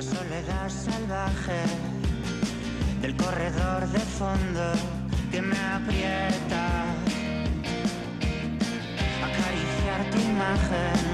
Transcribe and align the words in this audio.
La 0.00 0.06
soledad 0.06 0.70
salvaje 0.70 1.60
del 3.02 3.14
corredor 3.16 3.86
de 3.88 3.98
fondo 3.98 4.72
que 5.30 5.42
me 5.42 5.58
aprieta. 5.58 6.86
Acariciar 9.28 10.10
tu 10.10 10.18
imagen 10.20 11.04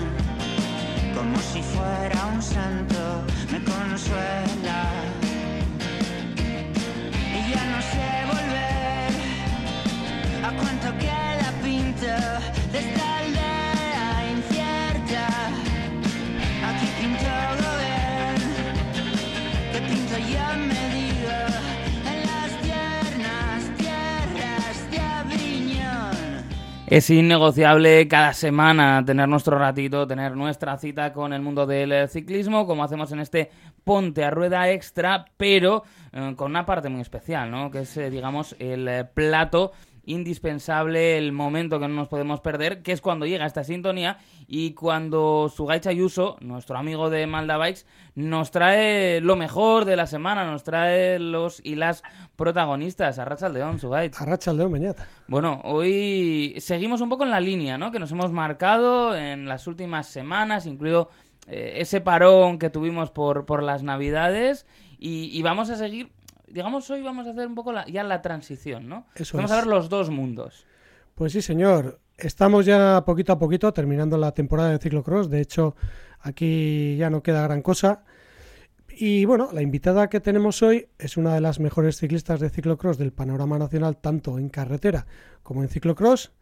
como 1.16 1.36
si 1.40 1.62
fuera 1.62 2.26
un 2.26 2.40
santo 2.40 3.24
me 3.50 3.58
consuela. 3.64 4.84
Y 7.34 7.50
ya 7.50 7.64
no 7.72 7.82
sé 7.90 8.08
volver 8.30 9.10
a 10.44 10.50
cuánto 10.62 10.96
queda 10.98 11.25
Es 26.88 27.10
innegociable 27.10 28.06
cada 28.06 28.32
semana 28.32 29.04
tener 29.04 29.28
nuestro 29.28 29.58
ratito, 29.58 30.06
tener 30.06 30.36
nuestra 30.36 30.78
cita 30.78 31.12
con 31.12 31.32
el 31.32 31.42
mundo 31.42 31.66
del 31.66 32.08
ciclismo, 32.08 32.64
como 32.64 32.84
hacemos 32.84 33.10
en 33.10 33.18
este 33.18 33.50
Ponte 33.82 34.24
a 34.24 34.30
Rueda 34.30 34.70
Extra, 34.70 35.24
pero 35.36 35.82
eh, 36.12 36.34
con 36.36 36.52
una 36.52 36.64
parte 36.64 36.88
muy 36.88 37.00
especial, 37.00 37.50
¿no? 37.50 37.72
Que 37.72 37.80
es, 37.80 37.96
eh, 37.96 38.08
digamos, 38.08 38.54
el 38.60 38.86
eh, 38.86 39.04
plato 39.04 39.72
indispensable, 40.06 41.18
el 41.18 41.32
momento 41.32 41.78
que 41.78 41.88
no 41.88 41.94
nos 41.94 42.08
podemos 42.08 42.40
perder, 42.40 42.82
que 42.82 42.92
es 42.92 43.00
cuando 43.00 43.26
llega 43.26 43.44
esta 43.44 43.64
sintonía 43.64 44.18
y 44.46 44.72
cuando 44.72 45.52
Sugay 45.54 45.80
Chayuso, 45.80 46.36
nuestro 46.40 46.78
amigo 46.78 47.10
de 47.10 47.26
Malda 47.26 47.58
Bikes, 47.58 47.84
nos 48.14 48.52
trae 48.52 49.20
lo 49.20 49.36
mejor 49.36 49.84
de 49.84 49.96
la 49.96 50.06
semana, 50.06 50.44
nos 50.44 50.62
trae 50.62 51.18
los 51.18 51.60
y 51.64 51.74
las 51.74 52.02
protagonistas. 52.36 53.18
Arracha 53.18 53.48
León, 53.48 53.80
Sugay. 53.80 54.12
Arracha 54.16 54.52
León, 54.52 54.72
Beñata. 54.72 55.08
Bueno, 55.26 55.60
hoy 55.64 56.54
seguimos 56.58 57.00
un 57.00 57.08
poco 57.08 57.24
en 57.24 57.30
la 57.30 57.40
línea, 57.40 57.76
¿no? 57.76 57.90
Que 57.90 57.98
nos 57.98 58.12
hemos 58.12 58.30
marcado 58.30 59.16
en 59.16 59.46
las 59.46 59.66
últimas 59.66 60.06
semanas, 60.06 60.66
incluido 60.66 61.10
eh, 61.48 61.74
ese 61.78 62.00
parón 62.00 62.58
que 62.58 62.70
tuvimos 62.70 63.10
por, 63.10 63.44
por 63.44 63.62
las 63.62 63.82
Navidades 63.82 64.66
y, 64.98 65.36
y 65.36 65.42
vamos 65.42 65.68
a 65.70 65.76
seguir 65.76 66.15
digamos, 66.46 66.88
hoy 66.90 67.02
vamos 67.02 67.26
a 67.26 67.30
hacer 67.30 67.46
un 67.46 67.54
poco 67.54 67.72
la, 67.72 67.86
ya 67.86 68.02
la 68.04 68.22
transición, 68.22 68.88
¿no? 68.88 69.06
Eso 69.14 69.36
vamos 69.36 69.50
es. 69.50 69.56
a 69.56 69.60
ver 69.60 69.66
los 69.66 69.88
dos 69.88 70.10
mundos. 70.10 70.66
Pues 71.14 71.32
sí, 71.32 71.42
señor. 71.42 72.00
Estamos 72.18 72.64
ya 72.64 73.02
poquito 73.04 73.32
a 73.32 73.38
poquito 73.38 73.72
terminando 73.72 74.16
la 74.16 74.32
temporada 74.32 74.70
de 74.70 74.78
ciclocross. 74.78 75.28
De 75.28 75.40
hecho, 75.40 75.76
aquí 76.20 76.96
ya 76.96 77.10
no 77.10 77.22
queda 77.22 77.42
gran 77.42 77.60
cosa. 77.62 78.04
Y 78.88 79.26
bueno, 79.26 79.50
la 79.52 79.60
invitada 79.60 80.08
que 80.08 80.20
tenemos 80.20 80.62
hoy 80.62 80.88
es 80.98 81.18
una 81.18 81.34
de 81.34 81.42
las 81.42 81.60
mejores 81.60 81.98
ciclistas 81.98 82.40
de 82.40 82.48
ciclocross 82.48 82.96
del 82.96 83.12
panorama 83.12 83.58
nacional, 83.58 83.98
tanto 83.98 84.38
en 84.38 84.48
carretera 84.48 85.06
como 85.42 85.62
en 85.62 85.68
ciclocross. 85.68 86.32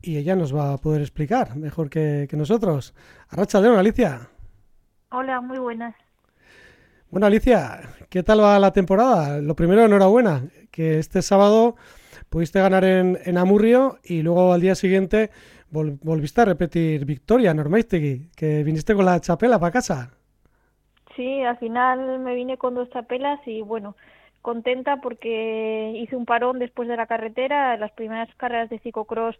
Y 0.00 0.16
ella 0.16 0.34
nos 0.36 0.54
va 0.54 0.72
a 0.72 0.78
poder 0.78 1.02
explicar 1.02 1.56
mejor 1.56 1.90
que, 1.90 2.26
que 2.30 2.36
nosotros. 2.36 2.94
Arracha 3.28 3.60
León, 3.60 3.78
Alicia. 3.78 4.30
Hola, 5.10 5.40
muy 5.42 5.58
buenas. 5.58 5.94
Bueno, 7.10 7.26
Alicia, 7.26 7.80
¿qué 8.10 8.22
tal 8.22 8.40
va 8.42 8.58
la 8.58 8.72
temporada? 8.72 9.40
Lo 9.40 9.56
primero, 9.56 9.84
enhorabuena, 9.84 10.44
que 10.70 10.98
este 10.98 11.22
sábado 11.22 11.76
pudiste 12.28 12.60
ganar 12.60 12.84
en, 12.84 13.38
Amurrio 13.38 13.98
y 14.04 14.22
luego 14.22 14.52
al 14.52 14.60
día 14.60 14.74
siguiente 14.74 15.30
vol- 15.72 15.98
volviste 16.02 16.42
a 16.42 16.44
repetir 16.46 17.04
victoria 17.06 17.52
en 17.52 17.60
Ormaiztegui, 17.60 18.30
que 18.36 18.62
viniste 18.64 18.94
con 18.94 19.06
la 19.06 19.20
chapela 19.20 19.58
para 19.58 19.72
casa. 19.72 20.10
Sí, 21.16 21.42
al 21.42 21.58
final 21.58 22.20
me 22.20 22.34
vine 22.34 22.56
con 22.58 22.74
dos 22.74 22.90
chapelas 22.90 23.40
y 23.46 23.62
bueno, 23.62 23.96
contenta 24.42 24.98
porque 25.00 25.92
hice 25.96 26.16
un 26.16 26.26
parón 26.26 26.58
después 26.58 26.88
de 26.88 26.96
la 26.96 27.06
carretera. 27.06 27.76
Las 27.76 27.92
primeras 27.92 28.32
carreras 28.36 28.70
de 28.70 28.78
ciclocross 28.78 29.38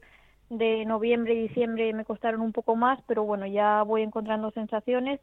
de 0.51 0.85
noviembre 0.87 1.35
y 1.35 1.43
diciembre 1.49 1.93
me 1.93 2.05
costaron 2.05 2.41
un 2.41 2.53
poco 2.53 2.75
más, 2.77 3.01
pero 3.07 3.25
bueno, 3.25 3.47
ya 3.47 3.83
voy 3.83 4.03
encontrando 4.03 4.51
sensaciones 4.53 5.21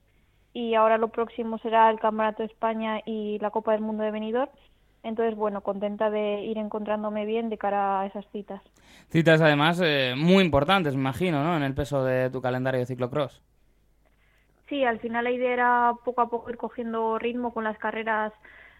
y 0.55 0.73
ahora 0.73 0.97
lo 0.97 1.09
próximo 1.09 1.57
será 1.57 1.89
el 1.89 1.99
Campeonato 1.99 2.41
de 2.41 2.47
España 2.47 3.01
y 3.05 3.38
la 3.39 3.51
Copa 3.51 3.73
del 3.73 3.81
Mundo 3.81 4.03
de 4.03 4.11
Benidorm. 4.11 4.49
Entonces, 5.03 5.35
bueno, 5.35 5.59
contenta 5.59 6.09
de 6.09 6.43
ir 6.43 6.57
encontrándome 6.57 7.25
bien 7.25 7.49
de 7.49 7.57
cara 7.57 7.99
a 7.99 8.05
esas 8.05 8.25
citas. 8.31 8.61
Citas 9.09 9.41
además 9.41 9.81
eh, 9.83 10.13
muy 10.16 10.45
importantes, 10.45 10.95
me 10.95 11.01
imagino, 11.01 11.43
¿no? 11.43 11.57
En 11.57 11.63
el 11.63 11.73
peso 11.73 12.05
de 12.05 12.29
tu 12.29 12.41
calendario 12.41 12.79
de 12.79 12.85
ciclocross. 12.85 13.43
Sí, 14.69 14.85
al 14.85 14.99
final 14.99 15.25
la 15.25 15.31
idea 15.31 15.51
era 15.51 15.93
poco 16.05 16.21
a 16.21 16.29
poco 16.29 16.49
ir 16.49 16.55
cogiendo 16.55 17.19
ritmo 17.19 17.53
con 17.53 17.66
las 17.66 17.77
carreras 17.77 18.31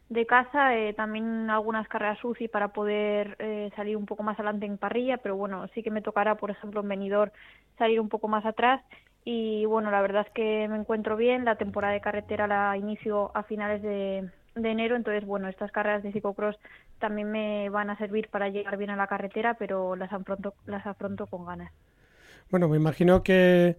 de 0.08 0.26
casa, 0.26 0.78
eh, 0.78 0.94
también 0.94 1.50
algunas 1.50 1.90
carreras 1.90 2.24
UCI 2.24 2.48
para 2.48 2.70
poder 2.70 3.36
eh, 3.40 3.70
salir 3.76 3.98
un 3.98 4.06
poco 4.06 4.24
más 4.24 4.40
adelante 4.40 4.66
en 4.66 4.78
parrilla, 4.78 5.18
pero 5.18 5.36
bueno, 5.36 5.68
sí 5.74 5.84
que 5.84 5.92
me 5.92 6.02
tocará, 6.02 6.36
por 6.36 6.52
ejemplo, 6.52 6.80
en 6.80 6.88
Benidorm 6.88 7.32
salir 7.78 8.00
un 8.00 8.08
poco 8.08 8.30
más 8.30 8.46
atrás 8.46 8.82
y 9.28 9.66
bueno, 9.66 9.90
la 9.90 10.04
verdad 10.04 10.24
es 10.28 10.32
que 10.34 10.68
me 10.68 10.78
encuentro 10.78 11.18
bien, 11.18 11.46
la 11.46 11.56
temporada 11.56 11.94
de 11.94 12.00
carretera 12.00 12.46
la 12.46 12.78
inicio 12.78 13.32
a 13.36 13.42
finales 13.42 13.82
de, 13.82 14.30
enero, 14.54 14.96
entonces 14.96 15.26
bueno, 15.26 15.50
estas 15.50 15.72
carreras 15.72 16.04
de 16.04 16.12
ciclocross 16.12 16.58
también 17.00 17.32
me 17.32 17.68
van 17.70 17.90
a 17.90 17.98
servir 17.98 18.30
para 18.30 18.50
llegar 18.50 18.78
bien 18.78 18.92
a 18.92 18.96
la 18.96 19.08
carretera, 19.08 19.56
pero 19.56 19.96
las 19.96 20.14
afronto, 20.14 20.54
las 20.68 20.86
afronto 20.86 21.26
con 21.26 21.44
ganas. 21.44 21.72
Bueno, 22.52 22.70
me 22.70 22.78
imagino 22.78 23.24
que 23.24 23.78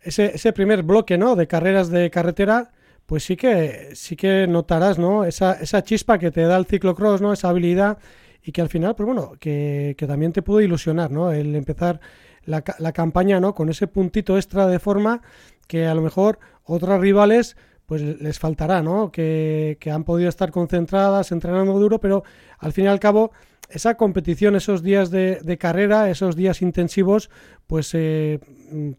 ese, 0.00 0.26
ese 0.26 0.52
primer 0.52 0.84
bloque, 0.84 1.18
¿no? 1.18 1.34
De 1.34 1.48
carreras 1.48 1.90
de 1.90 2.08
carretera, 2.08 2.70
pues 3.04 3.24
sí 3.24 3.36
que 3.36 3.96
sí 3.96 4.14
que 4.14 4.46
notarás, 4.46 4.96
¿no? 4.96 5.24
Esa, 5.24 5.54
esa 5.54 5.82
chispa 5.82 6.18
que 6.18 6.30
te 6.30 6.42
da 6.42 6.56
el 6.56 6.66
ciclocross, 6.66 7.20
¿no? 7.20 7.32
Esa 7.32 7.48
habilidad 7.48 7.98
y 8.44 8.52
que 8.52 8.60
al 8.60 8.68
final, 8.68 8.94
pues 8.94 9.06
bueno, 9.08 9.32
que, 9.40 9.96
que 9.98 10.06
también 10.06 10.32
te 10.32 10.42
puede 10.42 10.66
ilusionar, 10.66 11.10
¿no? 11.10 11.32
El 11.32 11.56
empezar 11.56 12.00
la, 12.48 12.64
la 12.78 12.92
campaña, 12.92 13.40
¿no? 13.40 13.54
Con 13.54 13.68
ese 13.68 13.86
puntito 13.86 14.36
extra 14.36 14.66
de 14.66 14.78
forma 14.78 15.20
que 15.66 15.86
a 15.86 15.94
lo 15.94 16.02
mejor 16.02 16.38
otras 16.64 17.00
rivales 17.00 17.56
pues 17.86 18.02
les 18.02 18.38
faltará, 18.38 18.82
¿no? 18.82 19.10
Que, 19.10 19.78
que 19.80 19.90
han 19.90 20.04
podido 20.04 20.28
estar 20.28 20.50
concentradas, 20.50 21.32
entrenando 21.32 21.78
duro, 21.78 22.00
pero 22.00 22.22
al 22.58 22.72
fin 22.72 22.84
y 22.84 22.88
al 22.88 23.00
cabo 23.00 23.32
esa 23.70 23.96
competición, 23.96 24.56
esos 24.56 24.82
días 24.82 25.10
de, 25.10 25.58
carrera, 25.58 26.08
esos 26.10 26.36
días 26.36 26.62
intensivos, 26.62 27.30
pues 27.66 27.94
eh, 27.94 28.40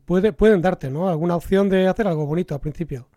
puede, 0.05 0.31
pueden 0.33 0.61
darte, 0.61 0.89
¿no? 0.89 1.09
Alguna 1.09 1.35
opción 1.35 1.69
de 1.69 1.87
hacer 1.87 2.07
algo 2.07 2.25
bonito 2.25 2.53
al 2.53 2.61
principio. 2.61 3.07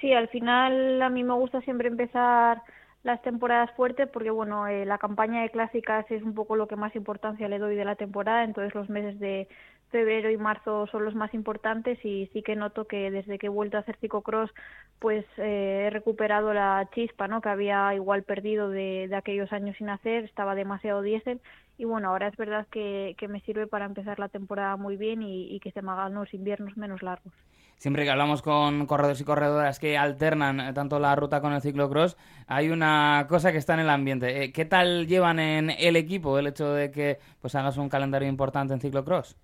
Sí, 0.00 0.12
al 0.12 0.28
final 0.28 1.00
a 1.02 1.08
mí 1.08 1.22
me 1.22 1.34
gusta 1.34 1.60
siempre 1.62 1.88
empezar 1.88 2.62
las 3.02 3.20
temporadas 3.22 3.70
fuertes 3.72 4.08
porque 4.08 4.30
bueno, 4.30 4.66
eh, 4.68 4.84
la 4.86 4.98
campaña 4.98 5.42
de 5.42 5.50
clásicas 5.50 6.08
es 6.10 6.22
un 6.22 6.34
poco 6.34 6.56
lo 6.56 6.68
que 6.68 6.76
más 6.76 6.94
importancia 6.94 7.48
le 7.48 7.58
doy 7.58 7.74
de 7.76 7.84
la 7.84 7.96
temporada, 7.96 8.44
entonces 8.44 8.74
los 8.74 8.88
meses 8.88 9.18
de 9.18 9.48
febrero 9.90 10.30
y 10.30 10.36
marzo 10.38 10.86
son 10.86 11.04
los 11.04 11.14
más 11.14 11.34
importantes 11.34 12.02
y 12.04 12.28
sí 12.32 12.42
que 12.42 12.56
noto 12.56 12.86
que 12.86 13.10
desde 13.10 13.38
que 13.38 13.46
he 13.46 13.50
vuelto 13.50 13.76
a 13.76 13.80
hacer 13.80 13.96
ciclocross 13.98 14.50
pues 14.98 15.26
eh, 15.36 15.84
he 15.86 15.90
recuperado 15.90 16.54
la 16.54 16.88
chispa 16.94 17.28
¿no? 17.28 17.40
que 17.42 17.50
había 17.50 17.94
igual 17.94 18.22
perdido 18.22 18.70
de, 18.70 19.06
de 19.08 19.16
aquellos 19.16 19.52
años 19.52 19.76
sin 19.76 19.90
hacer, 19.90 20.24
estaba 20.24 20.54
demasiado 20.54 21.02
diésel 21.02 21.40
y 21.78 21.84
bueno, 21.84 22.08
ahora 22.08 22.28
es 22.28 22.36
verdad 22.36 22.66
que, 22.70 23.16
que 23.18 23.28
me 23.28 23.40
sirve 23.40 23.66
para 23.66 23.84
empezar 23.86 24.18
la 24.18 24.28
temporada 24.28 24.76
muy 24.76 24.96
bien 24.96 25.22
y, 25.22 25.54
y 25.54 25.60
que 25.60 25.72
se 25.72 25.82
me 25.82 25.90
hagan 25.92 26.14
los 26.14 26.32
inviernos 26.32 26.76
menos 26.76 27.02
largos. 27.02 27.32
Siempre 27.76 28.04
que 28.04 28.10
hablamos 28.10 28.42
con 28.42 28.86
corredores 28.86 29.20
y 29.20 29.24
corredoras 29.24 29.80
que 29.80 29.98
alternan 29.98 30.60
eh, 30.60 30.72
tanto 30.72 30.98
la 31.00 31.16
ruta 31.16 31.40
con 31.40 31.52
el 31.52 31.60
ciclocross, 31.60 32.16
hay 32.46 32.70
una 32.70 33.26
cosa 33.28 33.50
que 33.50 33.58
está 33.58 33.74
en 33.74 33.80
el 33.80 33.90
ambiente. 33.90 34.44
Eh, 34.44 34.52
¿Qué 34.52 34.64
tal 34.64 35.06
llevan 35.06 35.40
en 35.40 35.70
el 35.70 35.96
equipo 35.96 36.38
el 36.38 36.46
hecho 36.46 36.72
de 36.72 36.90
que 36.90 37.18
pues 37.40 37.54
hagas 37.54 37.78
un 37.78 37.88
calendario 37.88 38.28
importante 38.28 38.72
en 38.72 38.80
ciclocross? 38.80 39.36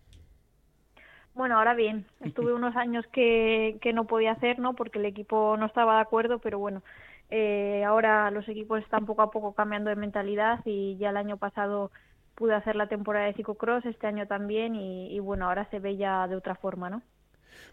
Bueno, 1.35 1.59
ahora 1.59 1.75
bien, 1.75 2.07
estuve 2.21 2.53
unos 2.55 2.77
años 2.77 3.07
que, 3.13 3.79
que 3.81 3.93
no 3.93 4.07
podía 4.07 4.33
hacer, 4.33 4.59
¿no? 4.59 4.75
Porque 4.75 4.99
el 4.99 5.07
equipo 5.07 5.57
no 5.57 5.67
estaba 5.67 5.97
de 5.97 6.03
acuerdo, 6.03 6.39
pero 6.39 6.59
bueno, 6.59 6.83
eh, 7.31 7.85
ahora 7.85 8.31
los 8.31 8.49
equipos 8.49 8.81
están 8.81 9.05
poco 9.05 9.23
a 9.23 9.31
poco 9.31 9.53
cambiando 9.53 9.91
de 9.91 9.97
mentalidad 9.97 10.61
y 10.65 10.97
ya 10.99 11.11
el 11.11 11.17
año 11.17 11.37
pasado 11.37 11.91
pude 12.35 12.55
hacer 12.55 12.77
la 12.77 12.87
temporada 12.87 13.27
de 13.27 13.35
ciclocross, 13.35 13.85
este 13.85 14.07
año 14.07 14.27
también 14.27 14.75
y, 14.77 15.15
y 15.15 15.19
bueno, 15.19 15.47
ahora 15.47 15.69
se 15.71 15.81
ve 15.81 15.97
ya 15.97 16.27
de 16.29 16.37
otra 16.37 16.55
forma, 16.55 16.89
¿no? 16.89 17.03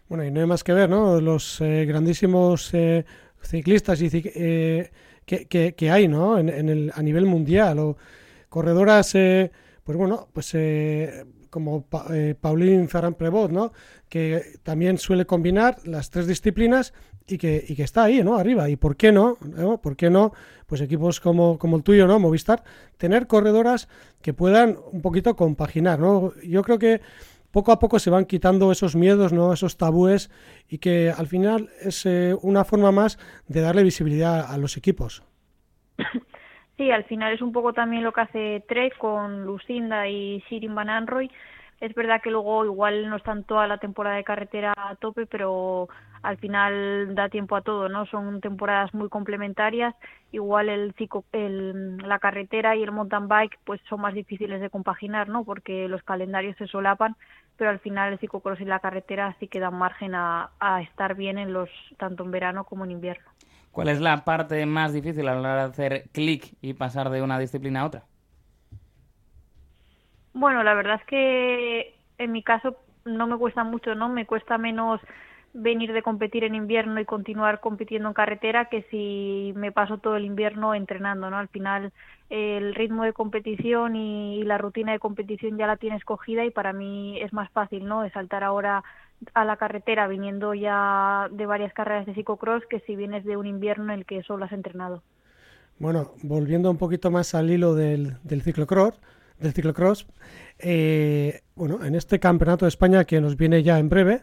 Bueno, 0.08 0.24
y 0.24 0.30
no 0.30 0.40
hay 0.40 0.46
más 0.46 0.62
que 0.62 0.72
ver, 0.72 0.88
¿no? 0.88 1.20
Los 1.20 1.60
eh, 1.60 1.84
grandísimos 1.86 2.72
eh, 2.74 3.04
ciclistas 3.42 4.00
y 4.00 4.08
eh, 4.12 4.90
que, 5.24 5.74
que, 5.74 5.90
hay, 5.90 6.08
¿no? 6.08 6.38
En, 6.38 6.48
en 6.48 6.68
el, 6.68 6.92
a 6.94 7.02
nivel 7.02 7.26
mundial. 7.26 7.78
O 7.78 7.96
corredoras, 8.48 9.14
eh, 9.14 9.50
pues 9.82 9.98
bueno, 9.98 10.28
pues 10.32 10.56
como 11.50 11.86
pa 11.86 12.06
Pauline 12.40 12.88
Ferrand-Prevot, 12.88 13.50
¿no? 13.50 13.72
Que 14.08 14.58
también 14.62 14.98
suele 14.98 15.26
combinar 15.26 15.78
las 15.84 16.10
tres 16.10 16.26
disciplinas 16.26 16.92
y 17.26 17.38
que, 17.38 17.64
y 17.66 17.74
que 17.74 17.82
está 17.82 18.04
ahí, 18.04 18.22
¿no? 18.22 18.36
Arriba. 18.36 18.68
¿Y 18.68 18.76
por 18.76 18.96
qué 18.96 19.12
no? 19.12 19.36
¿no? 19.40 19.80
¿Por 19.80 19.96
qué 19.96 20.10
no? 20.10 20.32
Pues 20.66 20.80
equipos 20.80 21.20
como, 21.20 21.58
como 21.58 21.76
el 21.76 21.82
tuyo, 21.82 22.06
¿no? 22.06 22.18
Movistar, 22.18 22.62
tener 22.96 23.26
corredoras 23.26 23.88
que 24.22 24.32
puedan 24.32 24.78
un 24.92 25.02
poquito 25.02 25.34
compaginar, 25.36 25.98
¿no? 25.98 26.32
Yo 26.42 26.62
creo 26.62 26.78
que 26.78 27.00
poco 27.50 27.72
a 27.72 27.78
poco 27.78 27.98
se 27.98 28.10
van 28.10 28.26
quitando 28.26 28.70
esos 28.72 28.96
miedos, 28.96 29.32
¿no? 29.32 29.52
esos 29.52 29.76
tabúes 29.76 30.30
y 30.68 30.78
que 30.78 31.10
al 31.16 31.26
final 31.26 31.70
es 31.80 32.06
eh, 32.06 32.34
una 32.42 32.64
forma 32.64 32.92
más 32.92 33.18
de 33.48 33.60
darle 33.60 33.82
visibilidad 33.82 34.50
a 34.50 34.58
los 34.58 34.76
equipos. 34.76 35.22
Sí, 36.76 36.90
al 36.90 37.04
final 37.04 37.32
es 37.32 37.40
un 37.40 37.52
poco 37.52 37.72
también 37.72 38.04
lo 38.04 38.12
que 38.12 38.20
hace 38.20 38.64
Trek 38.68 38.98
con 38.98 39.46
Lucinda 39.46 40.06
y 40.08 40.42
Sirin 40.42 40.74
Van 40.74 40.90
Anroy. 40.90 41.30
Es 41.80 41.94
verdad 41.94 42.20
que 42.22 42.30
luego 42.30 42.66
igual 42.66 43.08
no 43.08 43.16
están 43.16 43.44
toda 43.44 43.66
la 43.66 43.78
temporada 43.78 44.16
de 44.16 44.24
carretera 44.24 44.74
a 44.76 44.94
tope, 44.96 45.24
pero 45.24 45.88
al 46.26 46.38
final 46.38 47.14
da 47.14 47.28
tiempo 47.28 47.54
a 47.54 47.62
todo, 47.62 47.88
¿no? 47.88 48.04
Son 48.06 48.40
temporadas 48.40 48.92
muy 48.92 49.08
complementarias. 49.08 49.94
Igual 50.32 50.68
el, 50.68 50.94
el 51.32 51.96
la 51.98 52.18
carretera 52.18 52.74
y 52.74 52.82
el 52.82 52.90
mountain 52.90 53.28
bike 53.28 53.58
pues 53.64 53.80
son 53.88 54.00
más 54.00 54.12
difíciles 54.12 54.60
de 54.60 54.68
compaginar, 54.68 55.28
¿no? 55.28 55.44
Porque 55.44 55.86
los 55.86 56.02
calendarios 56.02 56.56
se 56.56 56.66
solapan, 56.66 57.14
pero 57.56 57.70
al 57.70 57.78
final 57.78 58.12
el 58.12 58.18
ciclocross 58.18 58.60
y 58.60 58.64
la 58.64 58.80
carretera 58.80 59.36
sí 59.38 59.46
que 59.46 59.60
dan 59.60 59.74
margen 59.74 60.16
a, 60.16 60.50
a 60.58 60.82
estar 60.82 61.14
bien 61.14 61.38
en 61.38 61.52
los 61.52 61.70
tanto 61.96 62.24
en 62.24 62.32
verano 62.32 62.64
como 62.64 62.84
en 62.84 62.90
invierno. 62.90 63.30
¿Cuál 63.70 63.88
es 63.88 64.00
la 64.00 64.24
parte 64.24 64.66
más 64.66 64.92
difícil 64.92 65.28
a 65.28 65.34
la 65.34 65.40
hora 65.40 65.54
de 65.56 65.70
hacer 65.70 66.08
clic 66.12 66.56
y 66.60 66.74
pasar 66.74 67.10
de 67.10 67.22
una 67.22 67.38
disciplina 67.38 67.82
a 67.82 67.86
otra? 67.86 68.06
Bueno, 70.32 70.64
la 70.64 70.74
verdad 70.74 70.96
es 71.00 71.06
que 71.06 71.94
en 72.18 72.32
mi 72.32 72.42
caso 72.42 72.76
no 73.04 73.26
me 73.26 73.38
cuesta 73.38 73.64
mucho, 73.64 73.94
¿no? 73.94 74.08
Me 74.08 74.26
cuesta 74.26 74.58
menos 74.58 75.00
venir 75.56 75.92
de 75.92 76.02
competir 76.02 76.44
en 76.44 76.54
invierno 76.54 77.00
y 77.00 77.06
continuar 77.06 77.60
compitiendo 77.60 78.08
en 78.08 78.14
carretera 78.14 78.66
que 78.66 78.82
si 78.90 79.52
me 79.56 79.72
paso 79.72 79.98
todo 79.98 80.16
el 80.16 80.26
invierno 80.26 80.74
entrenando, 80.74 81.30
¿no? 81.30 81.38
Al 81.38 81.48
final 81.48 81.92
el 82.28 82.74
ritmo 82.74 83.04
de 83.04 83.12
competición 83.12 83.96
y, 83.96 84.44
la 84.44 84.58
rutina 84.58 84.92
de 84.92 84.98
competición 84.98 85.56
ya 85.56 85.66
la 85.66 85.76
tienes 85.76 86.04
cogida 86.04 86.44
y 86.44 86.50
para 86.50 86.72
mí 86.72 87.20
es 87.20 87.32
más 87.32 87.50
fácil, 87.50 87.86
¿no? 87.86 88.02
De 88.02 88.10
saltar 88.10 88.44
ahora 88.44 88.84
a 89.32 89.44
la 89.44 89.56
carretera 89.56 90.06
viniendo 90.08 90.52
ya 90.52 91.28
de 91.30 91.46
varias 91.46 91.72
carreras 91.72 92.04
de 92.04 92.14
ciclocross 92.14 92.64
que 92.66 92.80
si 92.80 92.94
vienes 92.94 93.24
de 93.24 93.36
un 93.36 93.46
invierno 93.46 93.92
en 93.92 94.00
el 94.00 94.04
que 94.04 94.22
solo 94.22 94.44
has 94.44 94.52
entrenado. 94.52 95.02
Bueno, 95.78 96.12
volviendo 96.22 96.70
un 96.70 96.76
poquito 96.76 97.10
más 97.10 97.34
al 97.34 97.50
hilo 97.50 97.74
del, 97.74 98.18
del 98.24 98.42
ciclocross, 98.42 99.00
del 99.38 99.52
ciclocross 99.52 100.06
eh, 100.58 101.40
bueno, 101.54 101.84
en 101.84 101.94
este 101.94 102.18
campeonato 102.18 102.64
de 102.64 102.70
España 102.70 103.04
que 103.04 103.20
nos 103.20 103.36
viene 103.36 103.62
ya 103.62 103.78
en 103.78 103.88
breve, 103.88 104.22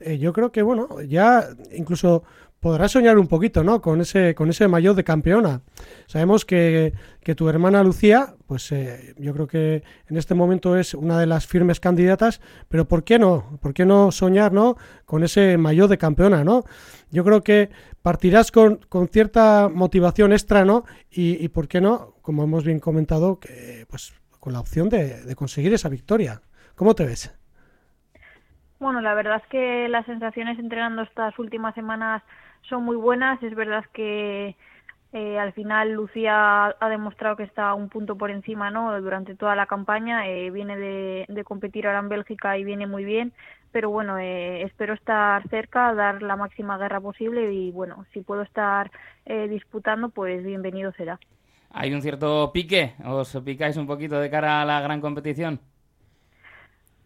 eh, 0.00 0.18
yo 0.18 0.32
creo 0.32 0.50
que 0.50 0.62
bueno, 0.62 1.00
ya 1.02 1.48
incluso 1.72 2.24
podrás 2.60 2.92
soñar 2.92 3.18
un 3.18 3.26
poquito, 3.26 3.64
¿no? 3.64 3.80
Con 3.80 4.02
ese, 4.02 4.34
con 4.34 4.50
ese 4.50 4.68
maillot 4.68 4.94
de 4.94 5.02
campeona. 5.02 5.62
Sabemos 6.06 6.44
que, 6.44 6.92
que 7.22 7.34
tu 7.34 7.48
hermana 7.48 7.82
Lucía, 7.82 8.34
pues 8.46 8.70
eh, 8.72 9.14
yo 9.18 9.32
creo 9.32 9.46
que 9.46 9.82
en 10.08 10.16
este 10.18 10.34
momento 10.34 10.76
es 10.76 10.92
una 10.92 11.18
de 11.18 11.26
las 11.26 11.46
firmes 11.46 11.80
candidatas, 11.80 12.40
pero 12.68 12.86
¿por 12.86 13.02
qué 13.02 13.18
no? 13.18 13.58
¿Por 13.62 13.72
qué 13.72 13.86
no 13.86 14.12
soñar, 14.12 14.52
¿no? 14.52 14.76
Con 15.06 15.24
ese 15.24 15.56
maillot 15.56 15.88
de 15.88 15.98
campeona, 15.98 16.44
¿no? 16.44 16.64
Yo 17.10 17.24
creo 17.24 17.42
que 17.42 17.70
partirás 18.02 18.52
con, 18.52 18.76
con 18.88 19.08
cierta 19.08 19.70
motivación 19.72 20.32
extra, 20.32 20.64
¿no? 20.64 20.84
Y, 21.10 21.42
y, 21.42 21.48
¿por 21.48 21.66
qué 21.66 21.80
no? 21.80 22.16
Como 22.20 22.44
hemos 22.44 22.64
bien 22.64 22.78
comentado, 22.78 23.40
que, 23.40 23.86
pues 23.88 24.12
con 24.38 24.52
la 24.52 24.60
opción 24.60 24.88
de, 24.90 25.22
de 25.22 25.34
conseguir 25.34 25.72
esa 25.72 25.88
victoria. 25.88 26.42
¿Cómo 26.74 26.94
te 26.94 27.04
ves? 27.04 27.30
Bueno, 28.80 29.02
la 29.02 29.12
verdad 29.12 29.42
es 29.44 29.46
que 29.50 29.88
las 29.90 30.06
sensaciones 30.06 30.58
entrenando 30.58 31.02
estas 31.02 31.38
últimas 31.38 31.74
semanas 31.74 32.22
son 32.62 32.82
muy 32.82 32.96
buenas. 32.96 33.40
Es 33.42 33.54
verdad 33.54 33.84
que 33.92 34.56
eh, 35.12 35.38
al 35.38 35.52
final 35.52 35.92
Lucía 35.92 36.74
ha 36.80 36.88
demostrado 36.88 37.36
que 37.36 37.42
está 37.42 37.74
un 37.74 37.90
punto 37.90 38.16
por 38.16 38.30
encima 38.30 38.70
no 38.70 38.98
durante 39.02 39.34
toda 39.34 39.54
la 39.54 39.66
campaña 39.66 40.26
eh, 40.28 40.50
viene 40.50 40.78
de, 40.78 41.44
competir 41.44 41.86
ahora 41.86 41.98
en 41.98 42.08
Bélgica 42.08 42.56
y 42.56 42.64
viene 42.64 42.86
muy 42.86 43.04
bien. 43.04 43.34
Pero 43.70 43.90
bueno 43.90 44.18
eh, 44.18 44.62
espero 44.62 44.94
estar 44.94 45.46
cerca 45.50 45.92
dar 45.92 46.22
la 46.22 46.36
máxima 46.36 46.78
guerra 46.78 47.02
posible 47.02 47.52
y 47.52 47.70
bueno 47.72 48.06
si 48.14 48.22
puedo 48.22 48.40
estar 48.40 48.90
eh, 49.26 49.46
disputando 49.48 50.08
pues 50.08 50.42
bienvenido 50.42 50.90
será. 50.92 51.20
Hay 51.72 51.92
un 51.92 52.00
cierto 52.00 52.50
pique 52.50 52.94
os 53.04 53.36
picáis 53.44 53.76
un 53.76 53.86
poquito 53.86 54.18
de 54.18 54.30
cara 54.30 54.62
a 54.62 54.64
la 54.64 54.80
gran 54.80 55.02
competición 55.02 55.60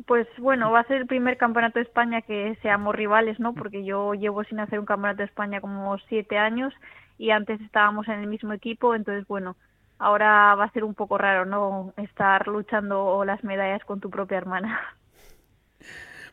pues 0.06 0.26
bueno, 0.38 0.70
va 0.70 0.80
a 0.80 0.86
ser 0.86 0.98
el 0.98 1.06
primer 1.06 1.36
campeonato 1.36 1.78
de 1.78 1.84
España 1.84 2.22
que 2.22 2.56
seamos 2.62 2.94
rivales, 2.94 3.40
¿no? 3.40 3.54
Porque 3.54 3.84
yo 3.84 4.14
llevo 4.14 4.44
sin 4.44 4.60
hacer 4.60 4.78
un 4.78 4.86
campeonato 4.86 5.18
de 5.18 5.24
España 5.24 5.60
como 5.60 5.96
siete 6.08 6.36
años 6.38 6.74
y 7.18 7.30
antes 7.30 7.60
estábamos 7.60 8.08
en 8.08 8.20
el 8.20 8.26
mismo 8.26 8.52
equipo, 8.52 8.94
entonces 8.94 9.26
bueno, 9.26 9.56
ahora 9.98 10.54
va 10.56 10.64
a 10.64 10.72
ser 10.72 10.84
un 10.84 10.94
poco 10.94 11.18
raro, 11.18 11.44
¿no? 11.46 11.92
Estar 11.96 12.48
luchando 12.48 13.24
las 13.24 13.42
medallas 13.44 13.84
con 13.84 14.00
tu 14.00 14.10
propia 14.10 14.38
hermana. 14.38 14.80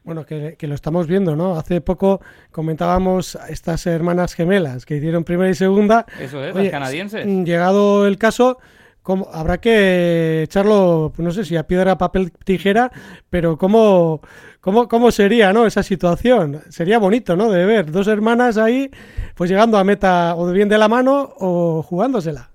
Bueno, 0.04 0.26
que, 0.26 0.56
que, 0.58 0.68
lo 0.68 0.74
estamos 0.74 1.06
viendo, 1.06 1.36
¿no? 1.36 1.56
Hace 1.56 1.80
poco 1.80 2.22
comentábamos 2.52 3.36
estas 3.50 3.86
hermanas 3.86 4.34
gemelas 4.34 4.84
que 4.84 4.96
hicieron 4.96 5.24
primera 5.24 5.50
y 5.52 5.54
segunda. 5.54 6.08
Eso 6.20 6.44
es, 6.44 6.56
Oye, 6.56 6.64
las 6.64 6.72
canadienses. 6.72 7.26
Llegado 7.28 8.08
el 8.08 8.18
caso, 8.18 8.58
¿cómo, 9.02 9.28
habrá 9.34 9.60
que 9.60 10.44
echarlo, 10.44 11.12
pues 11.16 11.26
no 11.26 11.32
sé 11.32 11.46
si 11.46 11.58
a 11.58 11.68
piedra, 11.68 11.98
papel, 11.98 12.32
tijera, 12.32 12.92
pero 13.30 13.58
¿cómo, 13.58 14.22
cómo, 14.60 14.88
cómo 14.88 15.12
sería 15.12 15.54
¿no? 15.54 15.66
esa 15.66 15.84
situación? 15.84 16.62
Sería 16.70 17.00
bonito, 17.00 17.36
¿no? 17.36 17.52
De 17.52 17.66
ver 17.66 17.92
dos 17.92 18.08
hermanas 18.08 18.58
ahí, 18.58 18.90
pues 19.36 19.50
llegando 19.50 19.78
a 19.78 19.84
meta 19.84 20.36
o 20.36 20.52
bien 20.52 20.70
de 20.70 20.78
la 20.78 20.88
mano 20.88 21.34
o 21.38 21.84
jugándosela. 21.84 22.50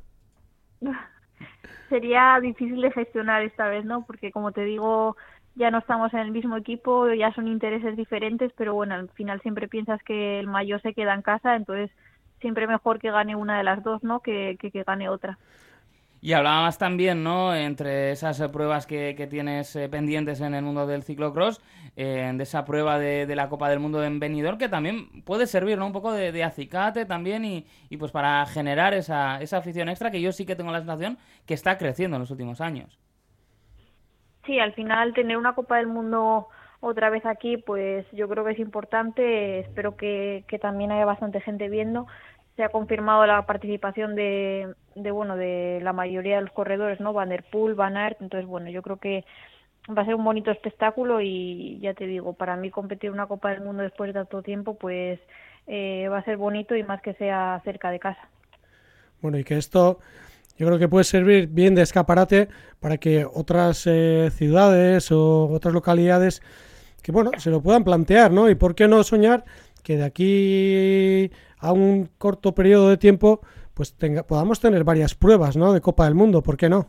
Sería 1.89 2.39
difícil 2.41 2.81
de 2.81 2.91
gestionar 2.91 3.43
esta 3.43 3.69
vez, 3.69 3.85
¿no? 3.85 4.05
Porque 4.05 4.33
como 4.33 4.53
te 4.53 4.65
digo, 4.65 5.17
ya 5.55 5.71
no 5.71 5.79
estamos 5.79 6.13
en 6.15 6.21
el 6.21 6.31
mismo 6.31 6.57
equipo, 6.57 7.13
ya 7.13 7.33
son 7.33 7.49
intereses 7.49 7.97
diferentes, 7.97 8.53
pero 8.57 8.75
bueno, 8.75 8.95
al 8.95 9.09
final 9.11 9.41
siempre 9.41 9.69
piensas 9.69 10.03
que 10.03 10.39
el 10.39 10.47
mayor 10.47 10.83
se 10.83 10.95
queda 10.95 11.15
en 11.15 11.23
casa, 11.23 11.57
entonces 11.57 11.91
siempre 12.41 12.67
mejor 12.67 12.99
que 12.99 13.11
gane 13.11 13.35
una 13.37 13.59
de 13.59 13.65
las 13.65 13.83
dos, 13.83 14.03
¿no? 14.03 14.21
Que, 14.21 14.59
que 14.61 14.83
gane 14.83 15.09
otra. 15.09 15.39
Y 16.21 16.33
hablábamos 16.33 16.79
también, 16.79 17.23
¿no? 17.23 17.55
Entre 17.55 18.11
esas 18.11 18.41
pruebas 18.51 18.87
que, 18.87 19.15
que 19.17 19.27
tienes 19.27 19.77
eh, 19.77 19.89
pendientes 19.89 20.41
en 20.41 20.55
el 20.55 20.65
mundo 20.65 20.87
del 20.87 21.03
ciclocross, 21.03 21.61
eh, 21.97 22.33
de 22.35 22.43
esa 22.43 22.65
prueba 22.65 22.99
de, 22.99 23.27
de, 23.27 23.37
la 23.37 23.49
Copa 23.49 23.69
del 23.69 23.81
Mundo 23.81 24.03
en 24.03 24.19
Benidorm, 24.19 24.59
que 24.59 24.69
también 24.69 25.23
puede 25.23 25.47
servir, 25.47 25.79
¿no? 25.79 25.87
Un 25.87 25.93
poco 25.93 26.13
de, 26.13 26.33
de 26.33 26.43
acicate 26.43 27.05
también 27.05 27.45
y, 27.45 27.67
y, 27.91 27.97
pues 27.97 28.13
para 28.13 28.45
generar 28.47 28.95
esa, 28.95 29.41
esa 29.41 29.59
afición 29.59 29.89
extra 29.89 30.11
que 30.11 30.21
yo 30.21 30.33
sí 30.33 30.47
que 30.47 30.57
tengo 30.57 30.73
la 30.73 30.79
sensación 30.79 31.19
que 31.47 31.55
está 31.55 31.79
creciendo 31.79 32.17
en 32.17 32.23
los 32.23 32.31
últimos 32.31 32.61
años. 32.61 32.99
Sí, 34.47 34.59
al 34.59 34.73
final 34.75 35.13
tener 35.13 35.37
una 35.37 35.55
Copa 35.55 35.77
del 35.77 35.87
Mundo 35.87 36.49
otra 36.81 37.11
vez 37.11 37.25
aquí, 37.27 37.57
pues 37.57 38.07
yo 38.13 38.29
creo 38.29 38.45
que 38.45 38.53
es 38.53 38.59
importante. 38.59 39.61
Espero 39.61 39.97
que, 39.97 40.45
que 40.49 40.59
también 40.59 40.93
haya 40.93 41.05
bastante 41.05 41.41
gente 41.41 41.69
viendo 41.69 42.07
se 42.57 42.65
ha 42.65 42.71
confirmado 42.71 43.27
la 43.27 43.45
participación 43.47 44.15
de, 44.15 44.75
de 44.95 45.11
bueno 45.11 45.37
de 45.37 45.81
la 45.83 45.93
mayoría 45.93 46.37
de 46.37 46.43
los 46.43 46.53
corredores 46.53 47.01
no 47.01 47.13
Van 47.13 47.29
der 47.29 47.45
Poel 47.45 47.75
Van 47.75 47.97
Aert 47.97 48.21
entonces 48.21 48.49
bueno 48.49 48.71
yo 48.71 48.83
creo 48.83 48.97
que 48.97 49.25
va 49.97 50.03
a 50.03 50.05
ser 50.05 50.15
un 50.15 50.25
bonito 50.25 50.51
espectáculo 50.51 51.21
y 51.21 51.79
ya 51.81 51.95
te 51.95 52.07
digo 52.07 52.33
para 52.33 52.57
mí 52.57 52.71
competir 52.71 53.11
una 53.11 53.27
Copa 53.27 53.51
del 53.51 53.61
Mundo 53.61 53.83
después 53.83 54.09
de 54.09 54.15
tanto 54.15 54.43
tiempo 54.43 54.75
pues 54.75 55.21
eh, 55.67 56.09
va 56.09 56.19
a 56.19 56.25
ser 56.25 56.37
bonito 56.37 56.75
y 56.75 56.83
más 56.83 57.03
que 57.03 57.15
sea 57.15 57.61
cerca 57.65 57.91
de 57.91 57.99
casa. 57.99 58.29
Bueno 59.21 59.39
y 59.39 59.45
que 59.45 59.59
esto 59.59 59.99
yo 60.57 60.67
creo 60.67 60.79
que 60.79 60.89
puede 60.89 61.05
servir 61.05 61.49
bien 61.49 61.75
de 61.75 61.83
escaparate 61.83 62.49
para 62.81 62.97
que 62.97 63.27
otras 63.27 63.87
eh, 63.87 64.31
ciudades 64.33 65.13
o 65.13 65.49
otras 65.49 65.75
localidades 65.75 66.43
que 67.03 67.13
bueno 67.13 67.31
se 67.37 67.51
lo 67.51 67.61
puedan 67.61 67.85
plantear 67.85 68.33
no 68.33 68.49
y 68.49 68.55
por 68.55 68.75
qué 68.75 68.89
no 68.89 69.03
soñar 69.05 69.45
que 69.87 69.97
de 69.97 70.05
aquí 70.05 71.31
a 71.61 71.73
un 71.73 72.11
corto 72.19 72.57
periodo 72.57 72.89
de 72.89 72.97
tiempo 72.97 73.41
pues 73.73 73.97
tenga, 73.97 74.25
podamos 74.25 74.59
tener 74.59 74.83
varias 74.83 75.15
pruebas 75.15 75.57
¿no? 75.57 75.73
de 75.73 75.81
Copa 75.81 76.07
del 76.07 76.17
Mundo, 76.17 76.43
¿por 76.43 76.57
qué 76.57 76.69
no? 76.69 76.87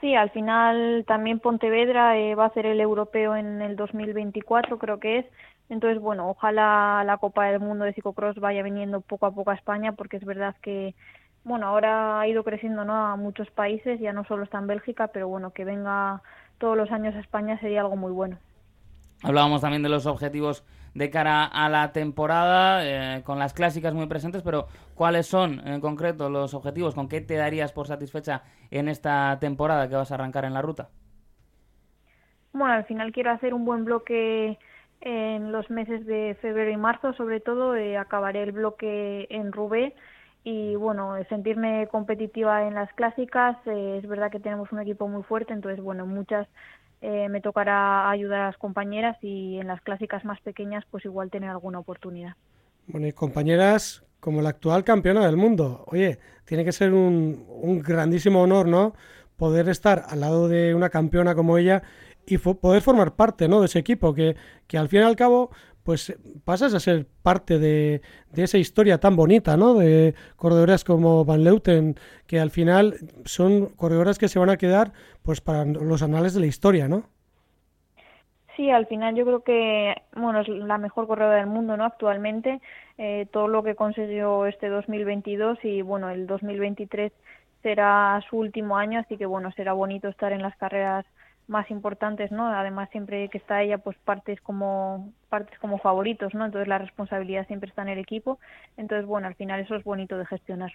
Sí, 0.00 0.16
al 0.16 0.30
final 0.30 1.04
también 1.06 1.38
Pontevedra 1.38 2.18
eh, 2.18 2.34
va 2.34 2.46
a 2.46 2.52
ser 2.52 2.66
el 2.66 2.80
europeo 2.80 3.36
en 3.36 3.62
el 3.62 3.76
2024, 3.76 4.78
creo 4.78 4.98
que 4.98 5.18
es. 5.18 5.26
Entonces, 5.68 6.00
bueno, 6.00 6.28
ojalá 6.30 7.04
la 7.04 7.18
Copa 7.18 7.46
del 7.46 7.60
Mundo 7.60 7.84
de 7.84 7.92
ciclocross 7.92 8.40
vaya 8.40 8.62
viniendo 8.62 9.00
poco 9.00 9.26
a 9.26 9.30
poco 9.32 9.50
a 9.50 9.54
España, 9.54 9.92
porque 9.92 10.16
es 10.16 10.24
verdad 10.24 10.56
que, 10.62 10.94
bueno, 11.44 11.66
ahora 11.66 12.20
ha 12.20 12.28
ido 12.28 12.42
creciendo 12.42 12.84
¿no? 12.84 12.94
a 12.94 13.16
muchos 13.16 13.50
países, 13.50 14.00
ya 14.00 14.12
no 14.12 14.24
solo 14.24 14.44
está 14.44 14.58
en 14.58 14.66
Bélgica, 14.66 15.08
pero 15.08 15.28
bueno, 15.28 15.52
que 15.52 15.64
venga 15.64 16.22
todos 16.58 16.76
los 16.76 16.90
años 16.90 17.14
a 17.14 17.20
España 17.20 17.58
sería 17.60 17.82
algo 17.82 17.96
muy 17.96 18.12
bueno. 18.12 18.38
Hablábamos 19.22 19.60
también 19.60 19.82
de 19.82 19.88
los 19.88 20.06
objetivos 20.06 20.64
de 20.94 21.10
cara 21.10 21.44
a 21.44 21.68
la 21.68 21.92
temporada, 21.92 22.80
eh, 22.84 23.22
con 23.22 23.38
las 23.38 23.52
clásicas 23.52 23.94
muy 23.94 24.06
presentes, 24.06 24.42
pero 24.42 24.68
¿cuáles 24.94 25.26
son 25.26 25.66
en 25.66 25.80
concreto 25.80 26.30
los 26.30 26.54
objetivos? 26.54 26.94
¿Con 26.94 27.08
qué 27.08 27.20
te 27.20 27.34
darías 27.34 27.72
por 27.72 27.86
satisfecha 27.86 28.42
en 28.70 28.88
esta 28.88 29.38
temporada 29.40 29.88
que 29.88 29.96
vas 29.96 30.10
a 30.10 30.14
arrancar 30.14 30.44
en 30.44 30.54
la 30.54 30.62
ruta? 30.62 30.88
Bueno, 32.52 32.74
al 32.74 32.84
final 32.84 33.12
quiero 33.12 33.30
hacer 33.30 33.54
un 33.54 33.64
buen 33.64 33.84
bloque 33.84 34.58
en 35.00 35.52
los 35.52 35.70
meses 35.70 36.04
de 36.06 36.36
febrero 36.40 36.70
y 36.70 36.76
marzo, 36.76 37.12
sobre 37.12 37.40
todo 37.40 37.76
eh, 37.76 37.96
acabaré 37.96 38.42
el 38.42 38.52
bloque 38.52 39.26
en 39.30 39.52
Roubaix 39.52 39.94
y 40.44 40.76
bueno, 40.76 41.14
sentirme 41.28 41.88
competitiva 41.88 42.66
en 42.66 42.74
las 42.74 42.92
clásicas, 42.94 43.56
eh, 43.66 43.98
es 44.02 44.08
verdad 44.08 44.30
que 44.30 44.40
tenemos 44.40 44.72
un 44.72 44.80
equipo 44.80 45.06
muy 45.06 45.22
fuerte, 45.22 45.52
entonces 45.52 45.82
bueno, 45.82 46.06
muchas 46.06 46.48
eh, 47.00 47.28
me 47.28 47.40
tocará 47.40 48.10
ayudar 48.10 48.40
a 48.40 48.46
las 48.46 48.56
compañeras 48.56 49.16
y 49.22 49.58
en 49.58 49.68
las 49.68 49.80
clásicas 49.80 50.24
más 50.24 50.40
pequeñas 50.40 50.84
pues 50.90 51.04
igual 51.04 51.30
tener 51.30 51.50
alguna 51.50 51.78
oportunidad. 51.78 52.34
Bueno, 52.86 53.06
y 53.06 53.12
compañeras 53.12 54.04
como 54.20 54.42
la 54.42 54.50
actual 54.50 54.82
campeona 54.82 55.24
del 55.24 55.36
mundo, 55.36 55.84
oye, 55.86 56.18
tiene 56.44 56.64
que 56.64 56.72
ser 56.72 56.92
un, 56.92 57.44
un 57.48 57.80
grandísimo 57.80 58.42
honor, 58.42 58.66
¿no? 58.66 58.94
Poder 59.36 59.68
estar 59.68 60.04
al 60.08 60.20
lado 60.20 60.48
de 60.48 60.74
una 60.74 60.88
campeona 60.88 61.34
como 61.34 61.58
ella 61.58 61.82
y 62.26 62.38
poder 62.38 62.82
formar 62.82 63.14
parte, 63.14 63.48
¿no? 63.48 63.60
De 63.60 63.66
ese 63.66 63.78
equipo, 63.78 64.14
que, 64.14 64.36
que 64.66 64.78
al 64.78 64.88
fin 64.88 65.00
y 65.00 65.04
al 65.04 65.16
cabo 65.16 65.50
pues 65.88 66.14
pasas 66.44 66.74
a 66.74 66.80
ser 66.80 67.06
parte 67.22 67.58
de, 67.58 68.02
de, 68.34 68.42
esa 68.42 68.58
historia 68.58 68.98
tan 68.98 69.16
bonita, 69.16 69.56
¿no? 69.56 69.72
De 69.72 70.14
corredoras 70.36 70.84
como 70.84 71.24
Van 71.24 71.42
Leuten, 71.42 71.94
que 72.26 72.38
al 72.38 72.50
final 72.50 72.96
son 73.24 73.70
corredoras 73.70 74.18
que 74.18 74.28
se 74.28 74.38
van 74.38 74.50
a 74.50 74.58
quedar 74.58 74.92
pues 75.22 75.40
para 75.40 75.64
los 75.64 76.02
anales 76.02 76.34
de 76.34 76.40
la 76.40 76.46
historia, 76.46 76.88
¿no? 76.88 77.04
Sí, 78.54 78.70
al 78.70 78.84
final 78.84 79.14
yo 79.14 79.24
creo 79.24 79.40
que, 79.40 79.94
bueno, 80.14 80.42
es 80.42 80.48
la 80.48 80.76
mejor 80.76 81.06
corredora 81.06 81.36
del 81.36 81.46
mundo, 81.46 81.78
¿no? 81.78 81.86
Actualmente, 81.86 82.60
eh, 82.98 83.26
todo 83.32 83.48
lo 83.48 83.62
que 83.62 83.74
consiguió 83.74 84.44
este 84.44 84.68
2022 84.68 85.58
y, 85.62 85.80
bueno, 85.80 86.10
el 86.10 86.26
2023 86.26 87.12
será 87.62 88.22
su 88.28 88.36
último 88.36 88.76
año, 88.76 89.00
así 89.00 89.16
que, 89.16 89.24
bueno, 89.24 89.52
será 89.52 89.72
bonito 89.72 90.08
estar 90.08 90.32
en 90.32 90.42
las 90.42 90.54
carreras 90.58 91.06
más 91.48 91.70
importantes, 91.70 92.30
¿no? 92.30 92.46
Además 92.46 92.88
siempre 92.90 93.28
que 93.28 93.38
está 93.38 93.62
ella, 93.62 93.78
pues 93.78 93.96
partes 94.04 94.40
como 94.40 95.12
partes 95.28 95.58
como 95.58 95.78
favoritos, 95.78 96.34
¿no? 96.34 96.44
Entonces 96.44 96.68
la 96.68 96.78
responsabilidad 96.78 97.46
siempre 97.46 97.68
está 97.68 97.82
en 97.82 97.88
el 97.88 97.98
equipo. 97.98 98.38
Entonces 98.76 99.06
bueno, 99.06 99.26
al 99.26 99.34
final 99.34 99.60
eso 99.60 99.74
es 99.74 99.84
bonito 99.84 100.16
de 100.18 100.26
gestionar. 100.26 100.72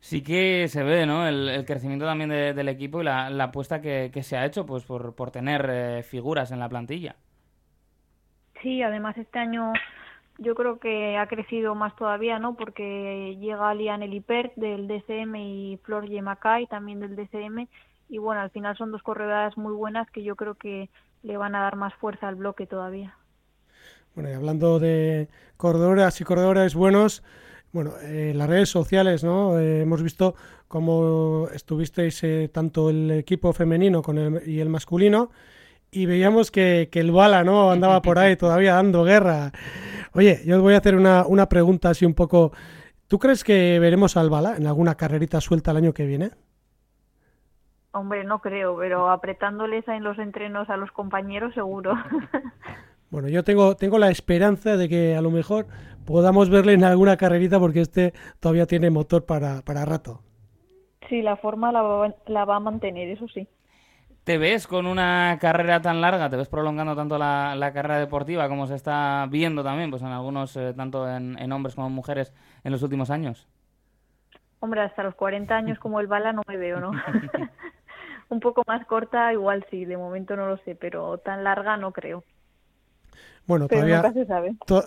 Sí 0.00 0.22
que 0.22 0.68
se 0.68 0.82
ve, 0.84 1.06
¿no? 1.06 1.26
El, 1.26 1.64
crecimiento 1.66 2.04
también 2.04 2.30
del 2.30 2.68
equipo 2.68 3.00
y 3.00 3.04
la, 3.04 3.26
apuesta 3.26 3.80
que, 3.80 4.10
se 4.22 4.36
ha 4.36 4.44
hecho, 4.44 4.64
pues 4.64 4.84
por, 4.84 5.14
por 5.14 5.30
tener 5.30 5.68
eh, 5.68 6.02
figuras 6.02 6.52
en 6.52 6.60
la 6.60 6.68
plantilla. 6.68 7.16
Sí, 8.62 8.82
además 8.82 9.16
este 9.16 9.38
año 9.38 9.72
yo 10.38 10.54
creo 10.54 10.78
que 10.78 11.16
ha 11.16 11.26
crecido 11.26 11.74
más 11.74 11.96
todavía, 11.96 12.38
¿no? 12.38 12.54
Porque 12.56 13.36
llega 13.40 13.74
Lian 13.74 14.02
Elipert 14.02 14.54
del 14.56 14.86
DCM 14.86 15.36
y 15.36 15.80
Flor 15.82 16.08
Yemacay 16.08 16.66
también 16.66 17.00
del 17.00 17.16
DCM 17.16 17.68
y 18.08 18.18
bueno, 18.18 18.40
al 18.40 18.50
final 18.50 18.76
son 18.76 18.92
dos 18.92 19.02
corredoras 19.02 19.56
muy 19.56 19.72
buenas 19.72 20.10
que 20.10 20.22
yo 20.22 20.36
creo 20.36 20.54
que 20.54 20.88
le 21.22 21.36
van 21.36 21.54
a 21.54 21.62
dar 21.62 21.76
más 21.76 21.94
fuerza 21.94 22.28
al 22.28 22.36
bloque 22.36 22.66
todavía. 22.66 23.16
Bueno, 24.14 24.30
y 24.30 24.32
hablando 24.32 24.78
de 24.78 25.28
corredoras 25.56 26.20
y 26.20 26.24
corredores 26.24 26.74
buenos, 26.74 27.22
bueno, 27.72 27.92
en 28.00 28.30
eh, 28.30 28.34
las 28.34 28.48
redes 28.48 28.70
sociales, 28.70 29.22
¿no? 29.22 29.58
Eh, 29.58 29.82
hemos 29.82 30.02
visto 30.02 30.34
cómo 30.68 31.48
estuvisteis 31.52 32.24
eh, 32.24 32.48
tanto 32.52 32.88
el 32.88 33.10
equipo 33.10 33.52
femenino 33.52 34.02
con 34.02 34.16
el, 34.18 34.48
y 34.48 34.60
el 34.60 34.68
masculino 34.70 35.30
y 35.90 36.06
veíamos 36.06 36.50
que, 36.50 36.88
que, 36.90 37.00
el 37.00 37.12
bala, 37.12 37.44
¿no? 37.44 37.70
Andaba 37.70 38.02
por 38.02 38.18
ahí 38.18 38.36
todavía 38.36 38.74
dando 38.74 39.04
guerra. 39.04 39.52
Oye, 40.12 40.42
yo 40.46 40.56
os 40.56 40.62
voy 40.62 40.74
a 40.74 40.78
hacer 40.78 40.94
una, 40.96 41.26
una 41.26 41.48
pregunta 41.48 41.90
así 41.90 42.04
un 42.04 42.14
poco. 42.14 42.52
¿Tú 43.08 43.18
crees 43.18 43.44
que 43.44 43.78
veremos 43.78 44.16
al 44.16 44.30
bala 44.30 44.56
en 44.56 44.66
alguna 44.66 44.94
carrerita 44.94 45.40
suelta 45.40 45.70
el 45.70 45.76
año 45.76 45.94
que 45.94 46.06
viene? 46.06 46.30
Hombre, 47.96 48.24
no 48.24 48.40
creo, 48.40 48.76
pero 48.76 49.08
apretándoles 49.08 49.88
en 49.88 50.04
los 50.04 50.18
entrenos 50.18 50.68
a 50.68 50.76
los 50.76 50.92
compañeros 50.92 51.54
seguro. 51.54 51.94
Bueno, 53.08 53.28
yo 53.28 53.44
tengo, 53.44 53.76
tengo 53.76 53.98
la 54.00 54.10
esperanza 54.10 54.76
de 54.76 54.88
que 54.88 55.14
a 55.14 55.22
lo 55.22 55.30
mejor 55.30 55.68
podamos 56.04 56.50
verle 56.50 56.72
en 56.72 56.82
alguna 56.82 57.16
carrerita 57.16 57.60
porque 57.60 57.80
este 57.80 58.12
todavía 58.40 58.66
tiene 58.66 58.90
motor 58.90 59.24
para, 59.24 59.62
para 59.62 59.84
rato. 59.84 60.22
Sí, 61.08 61.22
la 61.22 61.36
forma 61.36 61.70
la 61.70 61.82
va, 61.82 62.14
la 62.26 62.44
va 62.44 62.56
a 62.56 62.60
mantener, 62.60 63.08
eso 63.08 63.28
sí. 63.28 63.46
¿Te 64.24 64.38
ves 64.38 64.66
con 64.66 64.86
una 64.86 65.38
carrera 65.40 65.80
tan 65.80 66.00
larga? 66.00 66.28
¿Te 66.28 66.36
ves 66.36 66.48
prolongando 66.48 66.96
tanto 66.96 67.16
la, 67.16 67.54
la 67.54 67.72
carrera 67.72 68.00
deportiva 68.00 68.48
como 68.48 68.66
se 68.66 68.74
está 68.74 69.24
viendo 69.30 69.62
también, 69.62 69.88
pues 69.88 70.02
en 70.02 70.08
algunos, 70.08 70.56
eh, 70.56 70.74
tanto 70.76 71.08
en, 71.08 71.38
en 71.38 71.52
hombres 71.52 71.76
como 71.76 71.86
en 71.86 71.92
mujeres, 71.92 72.34
en 72.64 72.72
los 72.72 72.82
últimos 72.82 73.10
años? 73.10 73.48
Hombre, 74.58 74.80
hasta 74.80 75.04
los 75.04 75.14
40 75.14 75.54
años 75.54 75.78
como 75.78 76.00
el 76.00 76.08
bala 76.08 76.32
no 76.32 76.42
me 76.48 76.56
veo, 76.56 76.80
¿no? 76.80 76.90
un 78.28 78.40
poco 78.40 78.62
más 78.66 78.84
corta, 78.86 79.32
igual 79.32 79.64
sí, 79.70 79.84
de 79.84 79.96
momento 79.96 80.36
no 80.36 80.46
lo 80.48 80.56
sé, 80.58 80.74
pero 80.74 81.18
tan 81.18 81.44
larga 81.44 81.76
no 81.76 81.92
creo. 81.92 82.24
Bueno, 83.46 83.68
todavía, 83.68 84.02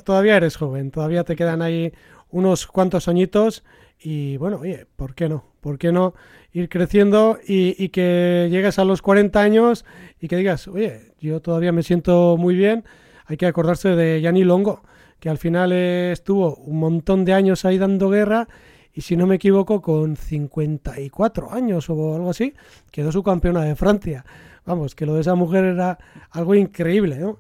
todavía 0.04 0.38
eres 0.38 0.58
joven, 0.58 0.92
todavía 0.92 1.24
te 1.24 1.36
quedan 1.36 1.62
ahí 1.62 1.94
unos 2.30 2.68
cuantos 2.68 3.08
añitos 3.08 3.64
y 4.00 4.38
bueno, 4.38 4.58
oye, 4.58 4.86
¿por 4.96 5.16
qué 5.16 5.30
no? 5.30 5.46
¿Por 5.62 5.78
qué 5.78 5.92
no 5.92 6.14
ir 6.52 6.68
creciendo 6.68 7.38
y, 7.46 7.82
y, 7.82 7.90
que 7.90 8.48
llegues 8.50 8.80
a 8.80 8.86
los 8.86 9.02
40 9.02 9.40
años 9.40 9.86
y 10.20 10.28
que 10.28 10.36
digas, 10.36 10.68
oye, 10.68 11.14
yo 11.20 11.42
todavía 11.42 11.72
me 11.72 11.84
siento 11.84 12.38
muy 12.38 12.56
bien? 12.56 12.84
Hay 13.26 13.38
que 13.38 13.46
acordarse 13.46 13.90
de 13.90 14.22
Yanni 14.22 14.44
Longo, 14.44 14.82
que 15.20 15.30
al 15.30 15.38
final 15.38 15.72
estuvo 15.72 16.56
un 16.56 16.80
montón 16.80 17.26
de 17.26 17.34
años 17.34 17.66
ahí 17.66 17.78
dando 17.78 18.10
guerra 18.10 18.48
y 18.94 19.02
si 19.02 19.16
no 19.16 19.28
me 19.28 19.36
equivoco 19.36 19.82
con 19.82 20.16
54 20.16 21.52
años 21.52 21.90
o 21.90 22.16
algo 22.16 22.30
así, 22.30 22.54
quedó 22.92 23.12
su 23.12 23.24
campeona 23.24 23.64
de 23.64 23.76
Francia. 23.76 24.26
Vamos, 24.66 24.96
que 24.96 25.06
lo 25.06 25.16
de 25.16 25.22
esa 25.22 25.36
mujer 25.36 25.66
era 25.66 25.98
algo 26.32 26.56
increíble, 26.56 27.18
¿no? 27.18 27.40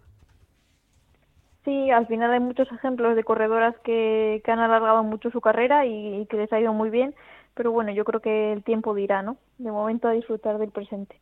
Sí, 1.65 1.91
al 1.91 2.08
final 2.08 2.32
hay 2.32 2.39
muchos 2.39 2.72
ejemplos 2.72 3.15
de 3.15 3.24
corredoras 3.24 3.75
que, 3.84 4.41
han 4.48 4.60
alargado 4.60 5.03
mucho 5.03 5.29
su 5.29 5.41
carrera 5.41 5.86
y, 5.86 6.25
que 6.27 6.38
les 6.38 6.51
ha 6.53 6.60
ido 6.60 6.74
muy 6.74 6.89
bien, 6.89 7.13
pero 7.53 7.72
bueno, 7.72 7.91
yo 7.91 8.06
creo 8.06 8.22
que 8.22 8.53
el 8.53 8.63
tiempo 8.63 8.96
dirá, 8.96 9.22
¿no? 9.22 9.38
De 9.58 9.72
momento 9.72 10.08
a 10.08 10.13
disfrutar 10.13 10.58
del 10.58 10.72
presente. 10.72 11.20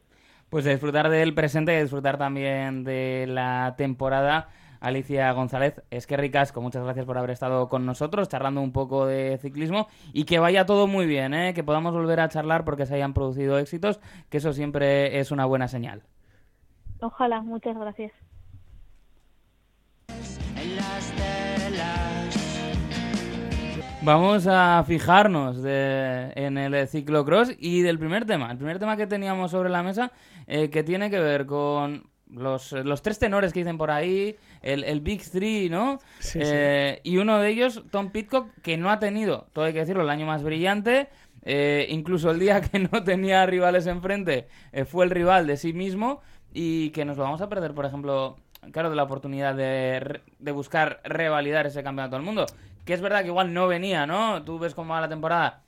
Pues 0.49 0.65
a 0.65 0.69
disfrutar 0.69 1.09
del 1.09 1.33
presente 1.33 1.77
y 1.77 1.81
disfrutar 1.81 2.17
también 2.17 2.83
de 2.83 3.25
la 3.27 3.75
temporada 3.77 4.47
Alicia 4.79 5.31
González. 5.31 5.81
Es 5.91 6.07
que 6.07 6.17
ricasco, 6.17 6.61
muchas 6.61 6.83
gracias 6.83 7.05
por 7.05 7.17
haber 7.17 7.31
estado 7.31 7.69
con 7.69 7.85
nosotros, 7.85 8.29
charlando 8.29 8.61
un 8.61 8.71
poco 8.71 9.05
de 9.05 9.37
ciclismo 9.41 9.87
y 10.13 10.25
que 10.25 10.39
vaya 10.39 10.65
todo 10.65 10.87
muy 10.87 11.05
bien, 11.05 11.33
¿eh? 11.33 11.53
que 11.53 11.63
podamos 11.63 11.93
volver 11.93 12.19
a 12.19 12.29
charlar 12.29 12.65
porque 12.65 12.85
se 12.85 12.95
hayan 12.95 13.13
producido 13.13 13.57
éxitos, 13.57 13.99
que 14.29 14.37
eso 14.37 14.53
siempre 14.53 15.19
es 15.19 15.31
una 15.31 15.45
buena 15.45 15.67
señal. 15.67 16.03
Ojalá, 16.99 17.41
muchas 17.41 17.77
gracias. 17.77 18.11
Vamos 24.07 24.47
a 24.47 24.83
fijarnos 24.87 25.57
en 25.65 26.57
el 26.57 26.87
ciclocross 26.87 27.51
y 27.59 27.81
del 27.81 27.99
primer 27.99 28.25
tema. 28.25 28.49
El 28.51 28.57
primer 28.57 28.79
tema 28.79 28.95
que 28.95 29.05
teníamos 29.05 29.51
sobre 29.51 29.69
la 29.69 29.83
mesa 29.83 30.11
eh, 30.45 30.69
que 30.69 30.83
tiene 30.83 31.09
que 31.09 31.19
ver 31.19 31.45
con 31.45 32.09
los, 32.29 32.71
los 32.71 33.01
tres 33.01 33.19
tenores 33.19 33.53
que 33.53 33.59
dicen 33.59 33.77
por 33.77 33.91
ahí, 33.91 34.35
el, 34.61 34.83
el 34.83 35.01
Big 35.01 35.23
Three, 35.29 35.69
¿no? 35.69 35.99
Eh, 36.35 36.99
y 37.03 37.17
uno 37.17 37.39
de 37.39 37.49
ellos, 37.49 37.83
Tom 37.91 38.11
Pitcock, 38.11 38.49
que 38.61 38.77
no 38.77 38.89
ha 38.89 38.99
tenido, 38.99 39.47
todo 39.53 39.65
hay 39.65 39.73
que 39.73 39.79
decirlo, 39.79 40.03
el 40.03 40.09
año 40.09 40.25
más 40.25 40.43
brillante. 40.43 41.09
Eh, 41.43 41.87
incluso 41.89 42.31
el 42.31 42.39
día 42.39 42.59
que 42.71 42.79
no 42.79 43.03
tenía 43.03 43.45
rivales 43.45 43.87
enfrente, 43.87 44.47
eh, 44.73 44.85
fue 44.85 45.05
el 45.05 45.11
rival 45.11 45.47
de 45.47 45.57
sí 45.57 45.73
mismo. 45.73 46.21
Y 46.53 46.89
que 46.89 47.05
nos 47.05 47.17
lo 47.17 47.23
vamos 47.23 47.41
a 47.41 47.49
perder, 47.49 47.73
por 47.73 47.85
ejemplo, 47.85 48.37
claro, 48.71 48.89
de 48.89 48.95
la 48.95 49.03
oportunidad 49.03 49.53
de, 49.53 50.21
de 50.39 50.51
buscar 50.51 51.01
revalidar 51.03 51.67
ese 51.67 51.83
campeonato 51.83 52.15
del 52.15 52.25
mundo. 52.25 52.45
Que 52.85 52.93
es 52.93 53.01
verdad 53.01 53.21
que 53.21 53.27
igual 53.27 53.53
no 53.53 53.67
venía, 53.67 54.07
¿no? 54.07 54.43
Tú 54.43 54.57
ves 54.57 54.73
cómo 54.73 54.93
va 54.93 55.01
la 55.01 55.09
temporada 55.09 55.66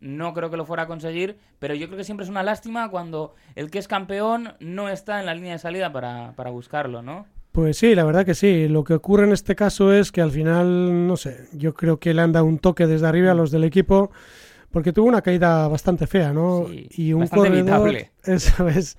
no 0.00 0.34
creo 0.34 0.50
que 0.50 0.56
lo 0.56 0.64
fuera 0.64 0.84
a 0.84 0.86
conseguir, 0.86 1.38
pero 1.58 1.74
yo 1.74 1.86
creo 1.86 1.98
que 1.98 2.04
siempre 2.04 2.24
es 2.24 2.30
una 2.30 2.42
lástima 2.42 2.90
cuando 2.90 3.34
el 3.54 3.70
que 3.70 3.78
es 3.78 3.88
campeón 3.88 4.54
no 4.60 4.88
está 4.88 5.20
en 5.20 5.26
la 5.26 5.34
línea 5.34 5.52
de 5.52 5.58
salida 5.58 5.92
para, 5.92 6.32
para 6.36 6.50
buscarlo, 6.50 7.02
¿no? 7.02 7.26
Pues 7.52 7.78
sí, 7.78 7.94
la 7.94 8.04
verdad 8.04 8.24
que 8.24 8.34
sí. 8.34 8.68
Lo 8.68 8.84
que 8.84 8.94
ocurre 8.94 9.24
en 9.24 9.32
este 9.32 9.56
caso 9.56 9.92
es 9.92 10.12
que 10.12 10.20
al 10.20 10.30
final, 10.30 11.06
no 11.06 11.16
sé, 11.16 11.48
yo 11.52 11.74
creo 11.74 11.98
que 11.98 12.14
le 12.14 12.22
han 12.22 12.32
dado 12.32 12.44
un 12.44 12.58
toque 12.58 12.86
desde 12.86 13.06
arriba 13.06 13.32
a 13.32 13.34
los 13.34 13.50
del 13.50 13.64
equipo 13.64 14.10
porque 14.70 14.92
tuvo 14.92 15.08
una 15.08 15.22
caída 15.22 15.66
bastante 15.68 16.06
fea, 16.06 16.32
¿no? 16.32 16.66
y 16.70 17.12
un 17.12 17.26
corredor, 17.26 17.96
eso 18.24 18.68
es. 18.68 18.96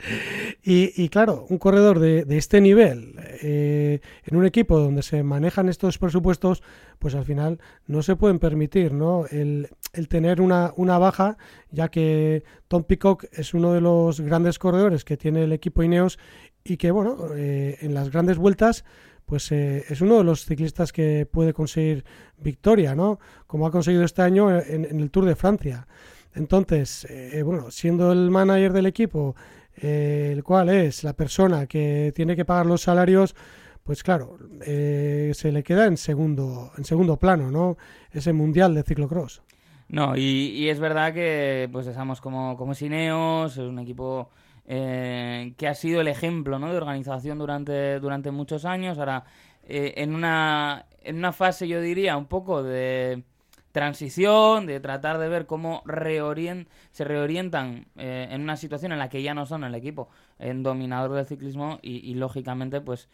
Y, 0.64 1.10
claro, 1.10 1.46
un 1.50 1.58
corredor 1.58 2.00
de, 2.00 2.26
este 2.30 2.60
nivel 2.60 3.16
eh, 3.42 4.00
en 4.26 4.38
un 4.38 4.46
equipo 4.46 4.80
donde 4.80 5.04
se 5.04 5.22
manejan 5.24 5.70
estos 5.70 5.98
presupuestos, 5.98 6.64
pues 6.98 7.16
al 7.16 7.24
final 7.24 7.60
no 7.88 8.02
se 8.02 8.16
pueden 8.16 8.40
permitir, 8.40 8.94
¿no? 8.94 9.26
El, 9.30 9.70
tener 10.08 10.42
una, 10.42 10.74
una, 10.76 10.98
baja, 10.98 11.38
ya 11.72 11.90
que 11.90 12.44
Tom 12.68 12.84
Peacock 12.84 13.26
es 13.32 13.54
uno 13.54 13.74
de 13.74 13.82
los 13.82 14.22
grandes 14.22 14.60
corredores 14.60 15.04
que 15.04 15.18
tiene 15.18 15.44
el 15.44 15.54
equipo 15.54 15.84
Ineos 15.84 16.20
y 16.64 16.78
que, 16.78 16.92
bueno, 16.92 17.18
eh, 17.36 17.78
en 17.82 17.94
las 17.94 18.12
grandes 18.12 18.38
vueltas 18.38 18.86
pues 19.30 19.52
eh, 19.52 19.86
es 19.88 20.02
uno 20.02 20.18
de 20.18 20.24
los 20.24 20.44
ciclistas 20.44 20.92
que 20.92 21.28
puede 21.32 21.54
conseguir 21.54 22.04
victoria, 22.40 22.96
¿no? 22.96 23.20
Como 23.46 23.68
ha 23.68 23.72
conseguido 23.72 24.04
este 24.04 24.24
año 24.24 24.50
en, 24.60 24.86
el 24.86 25.12
Tour 25.12 25.26
de 25.26 25.36
Francia. 25.36 25.88
Entonces, 26.34 27.06
eh, 27.06 27.44
bueno, 27.44 27.70
siendo 27.70 28.12
el 28.12 28.32
manager 28.32 28.74
del 28.74 28.88
equipo, 28.88 29.36
eh, 29.78 30.32
el 30.34 30.44
cual 30.44 30.70
es 30.70 31.04
la 31.04 31.14
persona 31.14 31.68
que 31.68 32.12
tiene 32.16 32.36
que 32.36 32.44
pagar 32.44 32.66
los 32.66 32.82
salarios, 32.82 33.36
pues 33.84 34.02
claro, 34.02 34.38
se 34.62 35.52
le 35.52 35.64
queda 35.64 35.86
en 35.86 35.98
segundo, 35.98 36.72
en 36.78 36.84
segundo 36.84 37.18
plano, 37.18 37.52
¿no? 37.52 37.78
Ese 38.12 38.34
mundial 38.34 38.74
de 38.74 38.84
ciclocross. 38.84 39.44
No, 39.90 40.16
y, 40.16 40.70
es 40.70 40.80
verdad 40.80 41.14
que 41.14 41.70
pues 41.72 41.88
estamos 41.88 42.22
como, 42.22 42.58
como 42.58 42.76
Sineos, 42.76 43.54
es 43.54 43.60
un 43.60 43.80
equipo 43.80 44.30
eh, 44.72 45.56
que 45.58 45.68
ha 45.68 45.74
sido 45.74 46.00
el 46.00 46.08
ejemplo 46.08 46.60
¿no? 46.60 46.70
de 46.70 46.78
organización 46.78 47.40
durante, 47.40 48.00
durante 48.00 48.30
muchos 48.30 48.66
años. 48.66 49.00
Ahora, 49.00 49.24
eh, 49.64 49.96
en, 49.98 50.14
una, 50.14 50.86
en 51.02 51.18
una 51.18 51.34
fase, 51.34 51.68
yo 51.68 51.82
diría, 51.82 52.16
un 52.16 52.28
poco 52.28 52.62
de 52.62 53.24
transición, 53.72 54.68
de 54.68 54.80
tratar 54.80 55.18
de 55.18 55.28
ver 55.28 55.48
cómo 55.48 55.82
se 56.92 57.04
reorientan 57.04 57.88
eh, 57.98 58.28
en 58.30 58.42
una 58.42 58.58
situación 58.58 58.92
en 58.92 59.00
la 59.00 59.10
que 59.10 59.24
ya 59.24 59.34
no 59.34 59.48
son 59.48 59.64
el 59.64 59.74
equipo 59.74 60.10
en 60.38 60.62
dominador 60.62 61.14
del 61.14 61.26
ciclismo 61.26 61.80
y, 61.82 62.14
lógicamente, 62.14 62.80
pues, 62.80 63.10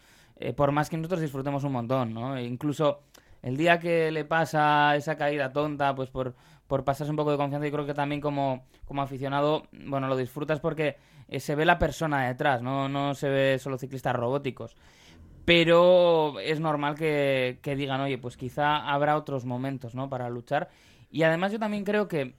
por 0.57 0.73
más 0.73 0.89
que 0.89 0.97
nosotros 0.97 1.21
disfrutemos 1.21 1.63
un 1.63 1.71
montón, 1.71 2.13
¿no? 2.13 2.35
E 2.35 2.43
incluso 2.43 3.03
el 3.45 3.57
día 3.57 3.79
que 3.79 4.11
le 4.11 4.25
pasa 4.25 4.95
esa 4.95 5.17
caída 5.17 5.53
tonta, 5.53 5.93
pues 5.93 6.09
por, 6.09 6.33
por 6.65 6.83
pasarse 6.83 7.11
un 7.11 7.15
poco 7.15 7.29
de 7.29 7.37
confianza, 7.37 7.67
y 7.67 7.71
creo 7.71 7.85
que 7.85 7.93
también 7.93 8.19
como, 8.19 8.65
como 8.85 9.03
aficionado, 9.03 9.67
bueno, 9.71 10.07
lo 10.07 10.17
disfrutas 10.17 10.59
porque 10.59 10.97
eh, 11.27 11.39
se 11.39 11.53
ve 11.53 11.63
la 11.63 11.77
persona 11.77 12.27
detrás, 12.27 12.63
¿no? 12.63 12.89
no 12.89 13.13
se 13.13 13.29
ve 13.29 13.59
solo 13.59 13.77
ciclistas 13.77 14.15
robóticos. 14.15 14.75
Pero 15.45 16.39
es 16.39 16.59
normal 16.59 16.95
que, 16.95 17.59
digan, 17.77 18.01
oye, 18.01 18.17
pues 18.17 18.35
quizá 18.35 18.77
habrá 18.77 19.15
otros 19.15 19.45
momentos, 19.45 19.93
¿no? 19.93 20.09
Para 20.09 20.27
luchar. 20.27 20.69
Y 21.11 21.21
además 21.21 21.51
yo 21.51 21.59
también 21.59 21.83
creo 21.83 22.07
que, 22.07 22.33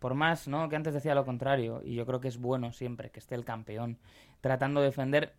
por 0.00 0.14
más, 0.14 0.48
¿no? 0.48 0.68
Que 0.68 0.74
antes 0.74 0.92
decía 0.92 1.14
lo 1.14 1.24
contrario, 1.24 1.82
y 1.84 1.94
yo 1.94 2.04
creo 2.04 2.20
que 2.20 2.26
es 2.26 2.38
bueno 2.38 2.72
siempre 2.72 3.10
que 3.10 3.20
esté 3.20 3.36
el 3.36 3.44
campeón 3.44 3.98
tratando 4.40 4.80
de 4.80 4.86
defender. 4.86 5.34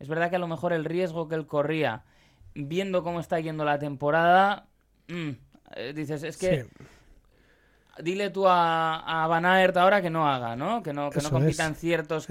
Es 0.00 0.08
verdad 0.08 0.30
que 0.30 0.36
a 0.36 0.40
lo 0.40 0.48
mejor 0.48 0.72
el 0.72 0.84
riesgo 0.84 1.28
que 1.28 1.36
él 1.36 1.46
corría, 1.46 2.02
viendo 2.54 3.02
cómo 3.02 3.20
está 3.20 3.40
yendo 3.40 3.64
la 3.64 3.78
temporada, 3.78 4.66
mm, 5.08 5.30
eh, 5.76 5.92
dices, 5.94 6.22
es 6.22 6.36
que 6.36 6.66
dile 7.98 8.30
tú 8.30 8.48
a, 8.48 9.24
a 9.24 9.26
Van 9.26 9.44
Aert 9.44 9.76
ahora 9.76 10.00
que 10.00 10.10
no 10.10 10.28
haga, 10.28 10.56
¿no? 10.56 10.82
Que 10.82 10.92
no, 10.92 11.10
que 11.10 11.20
no 11.20 11.30
compita 11.30 11.66
en 11.66 11.74
ciertos 11.74 12.26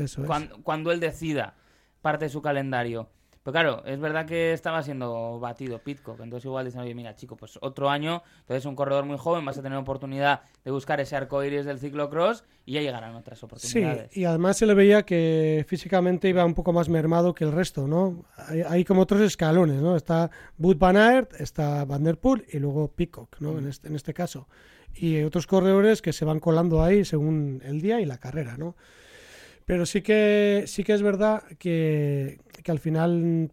cuando, 0.63 0.91
él 0.91 0.99
decida 0.99 1.55
parte 2.01 2.25
de 2.25 2.29
su 2.29 2.41
calendario. 2.41 3.09
Pero 3.43 3.53
claro, 3.53 3.83
es 3.85 3.99
verdad 3.99 4.25
que 4.25 4.53
estaba 4.53 4.83
siendo 4.83 5.39
batido 5.39 5.79
Pitcock, 5.79 6.19
entonces 6.19 6.45
igual 6.45 6.65
dicen, 6.65 6.81
oye, 6.81 6.93
mira, 6.93 7.15
chico, 7.15 7.35
pues 7.35 7.57
otro 7.61 7.89
año, 7.89 8.21
entonces 8.41 8.65
un 8.65 8.75
corredor 8.75 9.05
muy 9.05 9.17
joven, 9.17 9.43
vas 9.43 9.57
a 9.57 9.63
tener 9.63 9.79
oportunidad 9.79 10.41
de 10.63 10.69
buscar 10.69 10.99
ese 10.99 11.15
arco 11.15 11.43
iris 11.43 11.65
del 11.65 11.79
ciclocross 11.79 12.43
y 12.65 12.73
ya 12.73 12.81
llegarán 12.81 13.15
otras 13.15 13.43
oportunidades. 13.43 14.11
Sí, 14.11 14.21
y 14.21 14.25
además 14.25 14.57
se 14.57 14.67
le 14.67 14.75
veía 14.75 15.03
que 15.03 15.65
físicamente 15.67 16.29
iba 16.29 16.45
un 16.45 16.53
poco 16.53 16.71
más 16.71 16.87
mermado 16.87 17.33
que 17.33 17.43
el 17.43 17.51
resto, 17.51 17.87
¿no? 17.87 18.25
Hay, 18.67 18.85
como 18.85 19.01
otros 19.01 19.21
escalones, 19.21 19.81
¿no? 19.81 19.95
Está 19.95 20.29
Bud 20.57 20.77
Van 20.77 20.97
Aert, 20.97 21.33
está 21.39 21.83
Van 21.85 22.03
Der 22.03 22.17
Poel 22.17 22.45
y 22.51 22.59
luego 22.59 22.89
Pitcock, 22.89 23.39
¿no? 23.39 23.57
En, 23.57 23.67
este, 23.67 23.87
en 23.87 23.95
este 23.95 24.13
caso 24.13 24.47
y 24.93 25.21
otros 25.23 25.47
corredores 25.47 26.01
que 26.01 26.13
se 26.13 26.25
van 26.25 26.39
colando 26.39 26.83
ahí 26.83 27.05
según 27.05 27.61
el 27.65 27.81
día 27.81 28.01
y 28.01 28.05
la 28.05 28.17
carrera, 28.17 28.57
¿no? 28.57 28.75
Pero 29.65 29.85
sí 29.85 30.01
que, 30.01 30.65
sí 30.67 30.83
que 30.83 30.93
es 30.93 31.01
verdad 31.01 31.43
que, 31.57 32.39
que 32.63 32.71
al 32.71 32.79
final 32.79 33.51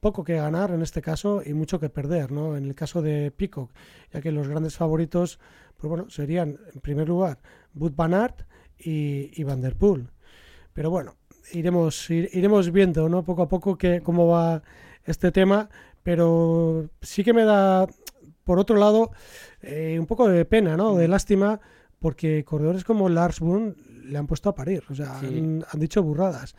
poco 0.00 0.24
que 0.24 0.36
ganar 0.36 0.70
en 0.70 0.82
este 0.82 1.02
caso 1.02 1.42
y 1.44 1.52
mucho 1.52 1.80
que 1.80 1.88
perder, 1.88 2.30
¿no? 2.30 2.56
En 2.56 2.64
el 2.64 2.74
caso 2.74 3.02
de 3.02 3.30
Peacock, 3.30 3.72
ya 4.12 4.20
que 4.20 4.30
los 4.30 4.48
grandes 4.48 4.76
favoritos, 4.76 5.40
pues 5.76 5.88
bueno, 5.88 6.08
serían 6.10 6.58
en 6.72 6.80
primer 6.80 7.08
lugar 7.08 7.40
Bud 7.72 7.92
Van 7.96 8.14
Aert 8.14 8.42
y, 8.78 9.30
y 9.34 9.42
Van 9.44 9.60
Der 9.60 9.74
Poel. 9.74 10.10
Pero 10.72 10.90
bueno, 10.90 11.16
iremos, 11.52 12.08
iremos 12.10 12.70
viendo, 12.70 13.08
¿no? 13.08 13.24
Poco 13.24 13.42
a 13.42 13.48
poco 13.48 13.76
que, 13.76 14.00
cómo 14.00 14.28
va 14.28 14.62
este 15.04 15.32
tema, 15.32 15.68
pero 16.02 16.88
sí 17.00 17.24
que 17.24 17.32
me 17.32 17.44
da 17.44 17.86
por 18.44 18.60
otro 18.60 18.76
lado, 18.76 19.10
eh, 19.60 19.96
un 19.98 20.06
poco 20.06 20.28
de 20.28 20.44
pena, 20.44 20.76
¿no? 20.76 20.94
De 20.94 21.08
lástima, 21.08 21.60
porque 21.98 22.44
corredores 22.44 22.84
como 22.84 23.08
Lars 23.08 23.40
Boone 23.40 23.74
le 24.06 24.18
han 24.18 24.26
puesto 24.26 24.48
a 24.48 24.54
parir, 24.54 24.82
o 24.90 24.94
sea, 24.94 25.18
han, 25.18 25.64
dicho 25.74 26.02
burradas. 26.02 26.54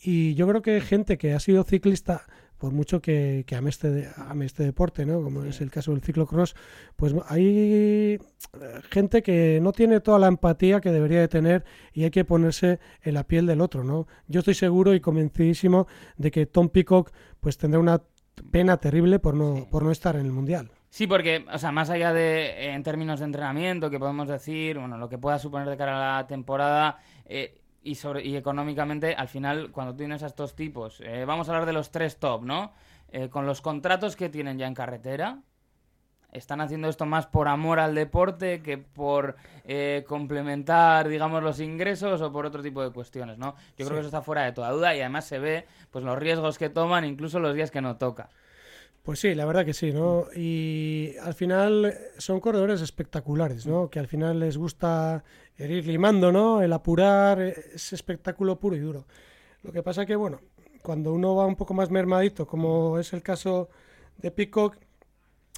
Y 0.00 0.34
yo 0.34 0.46
creo 0.46 0.62
que 0.62 0.80
gente 0.80 1.18
que 1.18 1.32
ha 1.32 1.40
sido 1.40 1.64
ciclista, 1.64 2.24
por 2.58 2.72
mucho 2.72 3.00
que, 3.00 3.44
que 3.46 3.56
ame, 3.56 3.70
este, 3.70 4.10
este 4.42 4.64
deporte, 4.64 5.06
¿no? 5.06 5.22
Como 5.22 5.44
es 5.44 5.60
el 5.60 5.70
caso 5.70 5.92
del 5.92 6.02
ciclocross, 6.02 6.54
pues 6.96 7.14
hay 7.28 7.46
eh, 7.46 8.18
gente 8.90 9.22
que 9.22 9.60
no 9.62 9.72
tiene 9.72 10.00
toda 10.00 10.18
la 10.18 10.26
empatía 10.26 10.80
que 10.80 10.90
debería 10.90 11.20
de 11.20 11.28
tener 11.28 11.64
y 11.92 12.04
hay 12.04 12.10
que 12.10 12.24
ponerse 12.24 12.80
en 13.02 13.14
la 13.14 13.24
piel 13.24 13.46
del 13.46 13.60
otro, 13.60 13.84
¿no? 13.84 14.06
Yo 14.26 14.40
estoy 14.40 14.54
seguro 14.54 14.94
y 14.94 15.00
convencidísimo 15.00 15.86
de 16.16 16.30
que 16.30 16.46
Tom 16.46 16.68
Peacock 16.68 17.12
pues 17.40 17.58
tendrá 17.58 17.80
una 17.80 18.02
pena 18.50 18.76
terrible 18.76 19.18
por 19.18 19.34
no, 19.34 19.68
por 19.70 19.82
no 19.82 19.90
estar 19.90 20.16
en 20.16 20.26
el 20.26 20.32
Mundial. 20.32 20.70
Sí, 20.90 21.06
porque, 21.06 21.44
o 21.52 21.58
sea, 21.58 21.70
más 21.70 21.90
allá 21.90 22.12
de, 22.12 22.70
en 22.70 22.82
términos 22.82 23.20
de 23.20 23.26
entrenamiento, 23.26 23.90
que 23.90 23.98
podemos 23.98 24.26
decir, 24.26 24.78
bueno, 24.78 24.96
lo 24.96 25.08
que 25.08 25.18
pueda 25.18 25.38
suponer 25.38 25.68
de 25.68 25.76
cara 25.76 26.16
a 26.16 26.22
la 26.22 26.26
temporada 26.26 26.98
eh, 27.26 27.60
y, 27.82 27.94
sobre, 27.94 28.24
y 28.24 28.36
económicamente, 28.36 29.14
al 29.14 29.28
final, 29.28 29.70
cuando 29.70 29.94
tienes 29.94 30.22
a 30.22 30.26
estos 30.26 30.56
tipos, 30.56 31.00
eh, 31.02 31.24
vamos 31.26 31.48
a 31.48 31.52
hablar 31.52 31.66
de 31.66 31.74
los 31.74 31.90
tres 31.90 32.18
top, 32.18 32.42
¿no? 32.42 32.72
Eh, 33.10 33.28
con 33.28 33.46
los 33.46 33.60
contratos 33.60 34.16
que 34.16 34.30
tienen 34.30 34.58
ya 34.58 34.66
en 34.66 34.74
carretera, 34.74 35.40
están 36.32 36.60
haciendo 36.60 36.88
esto 36.88 37.06
más 37.06 37.26
por 37.26 37.48
amor 37.48 37.80
al 37.80 37.94
deporte 37.94 38.62
que 38.62 38.76
por 38.76 39.36
complementar, 40.06 41.08
digamos, 41.08 41.42
los 41.42 41.58
ingresos 41.58 42.20
o 42.20 42.30
por 42.30 42.44
otro 42.44 42.62
tipo 42.62 42.82
de 42.82 42.90
cuestiones, 42.90 43.38
¿no? 43.38 43.54
Yo 43.78 43.86
creo 43.86 43.92
que 43.92 44.00
eso 44.00 44.08
está 44.08 44.20
fuera 44.20 44.44
de 44.44 44.52
toda 44.52 44.70
duda 44.70 44.94
y 44.94 45.00
además 45.00 45.24
se 45.24 45.38
ve, 45.38 45.66
pues, 45.90 46.04
los 46.04 46.18
riesgos 46.18 46.58
que 46.58 46.68
toman, 46.68 47.06
incluso 47.06 47.40
los 47.40 47.54
días 47.54 47.70
que 47.70 47.80
no 47.80 47.96
toca. 47.96 48.28
Pues 49.08 49.20
sí, 49.20 49.34
la 49.34 49.46
verdad 49.46 49.64
que 49.64 49.72
sí, 49.72 49.90
¿no? 49.90 50.26
Y 50.36 51.14
al 51.22 51.32
final 51.32 51.94
son 52.18 52.40
corredores 52.40 52.82
espectaculares, 52.82 53.66
¿no? 53.66 53.88
Que 53.88 53.98
al 53.98 54.06
final 54.06 54.38
les 54.38 54.58
gusta 54.58 55.24
el 55.56 55.70
ir 55.70 55.86
limando, 55.86 56.30
¿no? 56.30 56.60
El 56.60 56.74
apurar, 56.74 57.40
es 57.40 57.94
espectáculo 57.94 58.60
puro 58.60 58.76
y 58.76 58.80
duro. 58.80 59.06
Lo 59.62 59.72
que 59.72 59.82
pasa 59.82 60.04
que, 60.04 60.14
bueno, 60.14 60.42
cuando 60.82 61.14
uno 61.14 61.34
va 61.34 61.46
un 61.46 61.56
poco 61.56 61.72
más 61.72 61.90
mermadito, 61.90 62.46
como 62.46 62.98
es 62.98 63.14
el 63.14 63.22
caso 63.22 63.70
de 64.18 64.30
Peacock, 64.30 64.76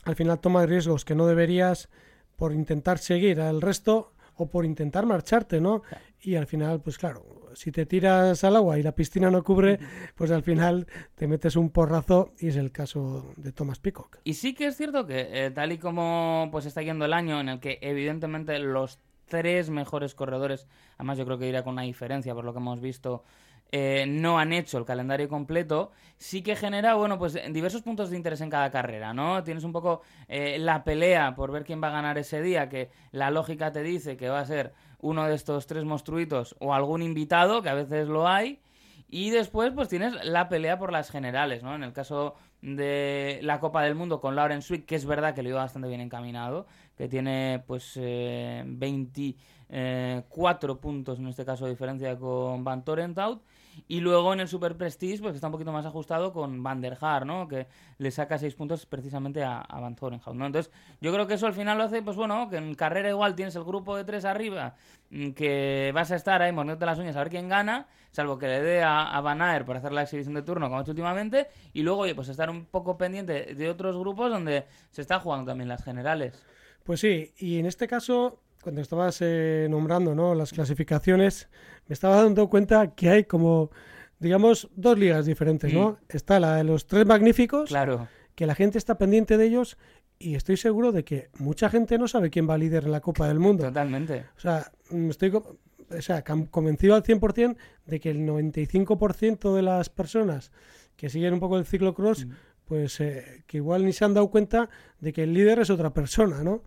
al 0.04 0.14
final 0.14 0.38
toma 0.38 0.64
riesgos 0.64 1.04
que 1.04 1.16
no 1.16 1.26
deberías 1.26 1.88
por 2.36 2.52
intentar 2.52 2.98
seguir 2.98 3.40
al 3.40 3.60
resto 3.60 4.12
o 4.36 4.46
por 4.48 4.64
intentar 4.64 5.06
marcharte, 5.06 5.60
¿no? 5.60 5.82
Y 6.22 6.34
al 6.34 6.46
final, 6.46 6.80
pues 6.80 6.98
claro, 6.98 7.24
si 7.54 7.72
te 7.72 7.86
tiras 7.86 8.44
al 8.44 8.56
agua 8.56 8.78
y 8.78 8.82
la 8.82 8.92
piscina 8.92 9.30
no 9.30 9.42
cubre, 9.42 9.78
pues 10.14 10.30
al 10.30 10.42
final 10.42 10.86
te 11.14 11.26
metes 11.26 11.56
un 11.56 11.70
porrazo 11.70 12.32
y 12.38 12.48
es 12.48 12.56
el 12.56 12.72
caso 12.72 13.32
de 13.36 13.52
Thomas 13.52 13.78
Peacock. 13.78 14.18
Y 14.24 14.34
sí 14.34 14.54
que 14.54 14.66
es 14.66 14.76
cierto 14.76 15.06
que 15.06 15.28
eh, 15.46 15.50
tal 15.50 15.72
y 15.72 15.78
como 15.78 16.48
pues 16.52 16.66
está 16.66 16.82
yendo 16.82 17.04
el 17.06 17.14
año 17.14 17.40
en 17.40 17.48
el 17.48 17.60
que 17.60 17.78
evidentemente 17.80 18.58
los 18.58 18.98
tres 19.28 19.70
mejores 19.70 20.14
corredores, 20.14 20.66
además 20.96 21.16
yo 21.16 21.24
creo 21.24 21.38
que 21.38 21.48
irá 21.48 21.62
con 21.62 21.74
una 21.74 21.82
diferencia 21.82 22.34
por 22.34 22.44
lo 22.44 22.52
que 22.52 22.58
hemos 22.58 22.80
visto, 22.80 23.24
eh, 23.72 24.04
no 24.08 24.38
han 24.38 24.52
hecho 24.52 24.78
el 24.78 24.84
calendario 24.84 25.28
completo, 25.28 25.92
sí 26.18 26.42
que 26.42 26.56
genera, 26.56 26.94
bueno, 26.94 27.18
pues 27.18 27.38
diversos 27.52 27.82
puntos 27.82 28.10
de 28.10 28.16
interés 28.16 28.40
en 28.40 28.50
cada 28.50 28.70
carrera, 28.70 29.14
¿no? 29.14 29.44
Tienes 29.44 29.62
un 29.62 29.72
poco 29.72 30.02
eh, 30.26 30.58
la 30.58 30.82
pelea 30.82 31.36
por 31.36 31.52
ver 31.52 31.64
quién 31.64 31.80
va 31.80 31.88
a 31.88 31.92
ganar 31.92 32.18
ese 32.18 32.42
día, 32.42 32.68
que 32.68 32.90
la 33.12 33.30
lógica 33.30 33.70
te 33.70 33.82
dice 33.84 34.16
que 34.16 34.28
va 34.28 34.40
a 34.40 34.44
ser 34.44 34.72
uno 35.00 35.26
de 35.26 35.34
estos 35.34 35.66
tres 35.66 35.84
monstruitos 35.84 36.54
o 36.58 36.74
algún 36.74 37.02
invitado, 37.02 37.62
que 37.62 37.68
a 37.68 37.74
veces 37.74 38.08
lo 38.08 38.26
hay. 38.28 38.60
Y 39.08 39.30
después, 39.30 39.72
pues 39.72 39.88
tienes 39.88 40.24
la 40.24 40.48
pelea 40.48 40.78
por 40.78 40.92
las 40.92 41.10
generales, 41.10 41.64
¿no? 41.64 41.74
En 41.74 41.82
el 41.82 41.92
caso 41.92 42.36
de 42.62 43.40
la 43.42 43.58
Copa 43.58 43.82
del 43.82 43.96
Mundo 43.96 44.20
con 44.20 44.36
Lauren 44.36 44.62
Swick, 44.62 44.86
que 44.86 44.94
es 44.94 45.04
verdad 45.04 45.34
que 45.34 45.42
lo 45.42 45.48
iba 45.48 45.60
bastante 45.60 45.88
bien 45.88 46.00
encaminado, 46.00 46.68
que 46.96 47.08
tiene 47.08 47.64
pues 47.66 47.94
eh, 47.96 48.62
24 48.66 50.80
puntos 50.80 51.18
en 51.18 51.26
este 51.26 51.44
caso 51.44 51.64
de 51.64 51.72
diferencia 51.72 52.16
con 52.16 52.62
Van 52.62 52.84
Torenthout. 52.84 53.42
Y 53.88 54.00
luego 54.00 54.32
en 54.32 54.40
el 54.40 54.48
Super 54.48 54.76
Prestige, 54.76 55.20
pues 55.20 55.34
está 55.34 55.48
un 55.48 55.52
poquito 55.52 55.72
más 55.72 55.86
ajustado 55.86 56.32
con 56.32 56.62
Van 56.62 56.80
der 56.80 56.96
Haar, 57.00 57.26
¿no? 57.26 57.48
Que 57.48 57.66
le 57.98 58.10
saca 58.10 58.38
6 58.38 58.54
puntos 58.54 58.86
precisamente 58.86 59.42
a, 59.44 59.66
Van 59.70 59.96
Torenhout, 59.96 60.34
¿no? 60.34 60.46
Entonces, 60.46 60.72
yo 61.00 61.12
creo 61.12 61.26
que 61.26 61.34
eso 61.34 61.46
al 61.46 61.52
final 61.52 61.78
lo 61.78 61.84
hace, 61.84 62.02
pues 62.02 62.16
bueno, 62.16 62.48
que 62.48 62.56
en 62.56 62.74
carrera 62.74 63.08
igual 63.08 63.34
tienes 63.34 63.54
el 63.56 63.64
grupo 63.64 63.96
de 63.96 64.04
tres 64.04 64.24
arriba, 64.24 64.74
mm, 65.10 65.30
que 65.30 65.90
vas 65.94 66.10
a 66.10 66.16
estar 66.16 66.42
ahí 66.42 66.52
mordiéndote 66.52 66.86
las 66.86 66.98
uñas 66.98 67.16
a 67.16 67.20
ver 67.20 67.30
quién 67.30 67.48
gana, 67.48 67.86
salvo 68.10 68.38
que 68.38 68.46
le 68.46 68.60
dé 68.60 68.82
a, 68.82 69.10
a 69.16 69.20
Van 69.20 69.42
Aert 69.42 69.66
por 69.66 69.76
hacer 69.76 69.92
la 69.92 70.02
exhibición 70.02 70.34
de 70.34 70.42
turno, 70.42 70.66
como 70.66 70.78
ha 70.78 70.82
hecho 70.82 70.92
últimamente, 70.92 71.48
y 71.72 71.82
luego, 71.82 72.02
oye, 72.02 72.14
pues 72.14 72.28
estar 72.28 72.50
un 72.50 72.66
poco 72.66 72.98
pendiente 72.98 73.54
de 73.54 73.70
otros 73.70 73.96
grupos 73.96 74.30
donde 74.30 74.66
se 74.90 75.02
están 75.02 75.20
jugando 75.20 75.46
también 75.46 75.68
las 75.68 75.84
generales. 75.84 76.44
Pues 76.84 77.00
sí, 77.00 77.32
y 77.38 77.58
en 77.58 77.66
este 77.66 77.86
caso 77.86 78.40
cuando 78.62 78.80
estabas 78.80 79.18
eh, 79.20 79.66
nombrando 79.70 80.14
¿no? 80.14 80.34
las 80.34 80.52
clasificaciones, 80.52 81.48
me 81.86 81.94
estaba 81.94 82.22
dando 82.22 82.48
cuenta 82.48 82.94
que 82.94 83.08
hay 83.08 83.24
como, 83.24 83.70
digamos, 84.18 84.68
dos 84.76 84.98
ligas 84.98 85.26
diferentes, 85.26 85.72
¿no? 85.72 85.98
Está 86.08 86.38
la 86.40 86.56
de 86.56 86.64
los 86.64 86.86
tres 86.86 87.06
magníficos, 87.06 87.70
claro. 87.70 88.08
que 88.34 88.46
la 88.46 88.54
gente 88.54 88.78
está 88.78 88.98
pendiente 88.98 89.36
de 89.36 89.46
ellos 89.46 89.78
y 90.18 90.34
estoy 90.34 90.56
seguro 90.58 90.92
de 90.92 91.04
que 91.04 91.30
mucha 91.38 91.70
gente 91.70 91.96
no 91.96 92.06
sabe 92.06 92.30
quién 92.30 92.48
va 92.48 92.54
a 92.54 92.58
líder 92.58 92.84
en 92.84 92.92
la 92.92 93.00
Copa 93.00 93.26
del 93.26 93.38
Mundo. 93.38 93.64
Totalmente. 93.64 94.26
O 94.36 94.40
sea, 94.40 94.70
mm, 94.90 95.10
estoy 95.10 95.32
o 95.34 96.02
sea, 96.02 96.22
convencido 96.22 96.94
al 96.94 97.02
100% 97.02 97.56
de 97.86 98.00
que 98.00 98.10
el 98.10 98.26
95% 98.26 99.54
de 99.54 99.62
las 99.62 99.88
personas 99.88 100.52
que 100.96 101.08
siguen 101.08 101.32
un 101.32 101.40
poco 101.40 101.58
el 101.58 101.64
ciclocross, 101.64 102.26
pues 102.66 103.00
eh, 103.00 103.42
que 103.46 103.56
igual 103.56 103.84
ni 103.84 103.92
se 103.92 104.04
han 104.04 104.14
dado 104.14 104.30
cuenta 104.30 104.68
de 105.00 105.12
que 105.12 105.22
el 105.22 105.32
líder 105.32 105.60
es 105.60 105.70
otra 105.70 105.92
persona, 105.92 106.44
¿no? 106.44 106.62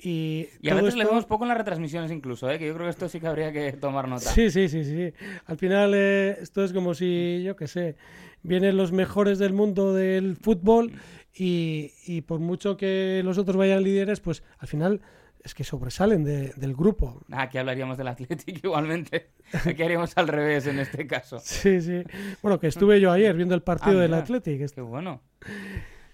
Y, 0.00 0.46
Y 0.60 0.68
a 0.70 0.74
veces 0.74 0.94
le 0.94 1.00
esto- 1.00 1.10
vemos 1.10 1.26
poco 1.26 1.44
en 1.44 1.48
las 1.48 1.58
retransmisiones 1.58 2.12
incluso, 2.12 2.48
¿eh? 2.50 2.58
que 2.58 2.66
yo 2.68 2.74
creo 2.74 2.86
que 2.86 2.90
esto 2.90 3.08
sí 3.08 3.18
que 3.18 3.26
habría 3.26 3.52
que 3.52 3.72
tomar 3.72 4.06
nota. 4.08 4.30
Sí, 4.30 4.48
sí, 4.50 4.68
sí, 4.68 4.84
sí. 4.84 5.12
Al 5.46 5.58
final 5.58 5.92
eh, 5.94 6.36
esto 6.40 6.62
es 6.62 6.72
como 6.72 6.94
si, 6.94 7.42
yo 7.44 7.56
qué 7.56 7.66
sé, 7.66 7.96
vienen 8.44 8.76
los 8.76 8.92
mejores 8.92 9.40
del 9.40 9.52
mundo 9.54 9.92
del 9.94 10.36
fútbol 10.36 10.92
y, 11.34 11.92
y 12.06 12.20
por 12.20 12.38
mucho 12.38 12.76
que 12.76 13.22
los 13.24 13.38
otros 13.38 13.56
vayan 13.56 13.82
líderes, 13.82 14.20
pues 14.20 14.44
al 14.58 14.68
final 14.68 15.00
es 15.42 15.52
que 15.54 15.64
sobresalen 15.64 16.22
de- 16.22 16.52
del 16.54 16.74
grupo. 16.76 17.20
Aquí 17.32 17.58
hablaríamos 17.58 17.98
del 17.98 18.06
Athletic 18.08 18.58
igualmente. 18.64 19.30
Aquí 19.64 19.82
haríamos 19.82 20.16
al 20.16 20.28
revés 20.28 20.68
en 20.68 20.78
este 20.78 21.08
caso. 21.08 21.40
Sí, 21.42 21.80
sí. 21.80 22.04
Bueno, 22.40 22.60
que 22.60 22.68
estuve 22.68 23.00
yo 23.00 23.10
ayer 23.10 23.34
viendo 23.34 23.56
el 23.56 23.62
partido 23.62 23.98
Ah, 23.98 24.02
del. 24.02 24.14
Athletic. 24.14 24.72
Qué 24.72 24.80
bueno. 24.80 25.22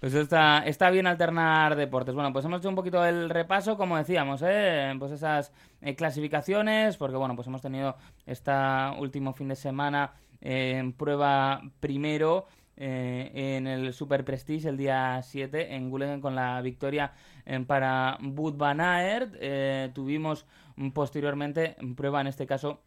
Pues 0.04 0.12
está, 0.12 0.58
está 0.66 0.90
bien 0.90 1.06
alternar 1.06 1.76
deportes. 1.76 2.14
Bueno, 2.14 2.30
pues 2.30 2.44
hemos 2.44 2.58
hecho 2.58 2.68
un 2.68 2.74
poquito 2.74 3.02
el 3.06 3.30
repaso, 3.30 3.78
como 3.78 3.96
decíamos, 3.96 4.42
¿eh? 4.44 4.94
pues 4.98 5.12
esas 5.12 5.50
eh, 5.80 5.96
clasificaciones, 5.96 6.98
porque 6.98 7.16
bueno, 7.16 7.34
pues 7.34 7.48
hemos 7.48 7.62
tenido 7.62 7.96
este 8.26 8.52
último 8.98 9.32
fin 9.32 9.48
de 9.48 9.56
semana 9.56 10.12
eh, 10.42 10.74
en 10.76 10.92
prueba 10.92 11.62
primero 11.80 12.44
eh, 12.76 13.30
en 13.56 13.66
el 13.66 13.94
Super 13.94 14.26
Prestige 14.26 14.68
el 14.68 14.76
día 14.76 15.22
7 15.22 15.74
en 15.74 15.88
Gulegen 15.88 16.20
con 16.20 16.34
la 16.34 16.60
victoria 16.60 17.12
eh, 17.46 17.58
para 17.60 18.18
Bud 18.20 18.56
Van. 18.58 18.80
Eh, 18.82 19.90
tuvimos 19.94 20.44
posteriormente 20.92 21.76
en 21.78 21.94
prueba, 21.94 22.20
en 22.20 22.26
este 22.26 22.46
caso, 22.46 22.82